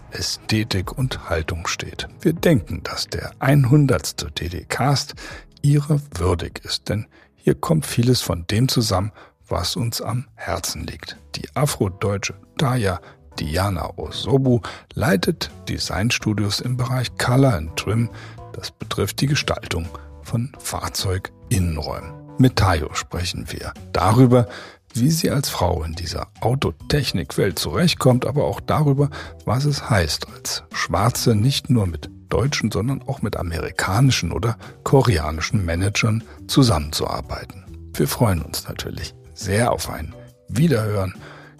Ästhetik 0.09 0.97
und 0.97 1.29
Haltung 1.29 1.67
steht. 1.67 2.07
Wir 2.21 2.33
denken, 2.33 2.81
dass 2.81 3.05
der 3.05 3.33
100. 3.37 4.39
DD-Cast 4.39 5.13
ihrer 5.61 6.01
würdig 6.15 6.65
ist, 6.65 6.89
denn 6.89 7.05
hier 7.35 7.53
kommt 7.53 7.85
vieles 7.85 8.21
von 8.21 8.47
dem 8.49 8.67
zusammen, 8.67 9.11
was 9.47 9.75
uns 9.75 10.01
am 10.01 10.25
Herzen 10.33 10.87
liegt. 10.87 11.17
Die 11.35 11.47
afrodeutsche 11.53 12.33
Daya 12.57 12.99
Diana 13.37 13.95
Osobu 13.95 14.61
leitet 14.95 15.51
Designstudios 15.69 16.61
im 16.61 16.77
Bereich 16.77 17.15
Color 17.17 17.53
and 17.53 17.75
Trim. 17.75 18.09
Das 18.53 18.71
betrifft 18.71 19.21
die 19.21 19.27
Gestaltung 19.27 19.87
von 20.23 20.51
Fahrzeuginnenräumen. 20.59 22.13
Mit 22.37 22.55
Tayo 22.55 22.93
sprechen 22.93 23.45
wir 23.49 23.73
darüber, 23.93 24.47
wie 24.93 25.11
sie 25.11 25.29
als 25.29 25.49
Frau 25.49 25.83
in 25.83 25.93
dieser 25.93 26.27
Autotechnikwelt 26.41 27.57
zurechtkommt, 27.57 28.25
aber 28.25 28.45
auch 28.45 28.59
darüber, 28.59 29.09
was 29.45 29.65
es 29.65 29.89
heißt, 29.89 30.27
als 30.33 30.63
Schwarze 30.73 31.35
nicht 31.35 31.69
nur 31.69 31.87
mit 31.87 32.09
deutschen, 32.29 32.71
sondern 32.71 33.01
auch 33.03 33.21
mit 33.21 33.37
amerikanischen 33.37 34.31
oder 34.31 34.57
koreanischen 34.83 35.65
Managern 35.65 36.23
zusammenzuarbeiten. 36.47 37.63
Wir 37.93 38.07
freuen 38.07 38.41
uns 38.41 38.67
natürlich 38.67 39.13
sehr 39.33 39.71
auf 39.71 39.89
ein 39.89 40.13
Wiederhören, 40.47 41.15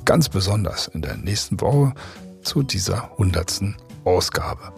ganz 0.05 0.29
besonders 0.29 0.87
in 0.87 1.01
der 1.01 1.17
nächsten 1.17 1.59
Woche 1.61 1.93
zu 2.41 2.63
dieser 2.63 3.11
hundertsten 3.17 3.75
Ausgabe. 4.03 4.73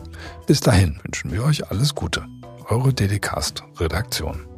Bis 0.48 0.60
dahin 0.60 1.00
wünschen 1.04 1.32
wir 1.32 1.44
euch 1.44 1.70
alles 1.72 1.96
Gute 1.96 2.26
eure 2.74 2.91
Dedicast 2.91 3.63
Redaktion. 3.80 4.53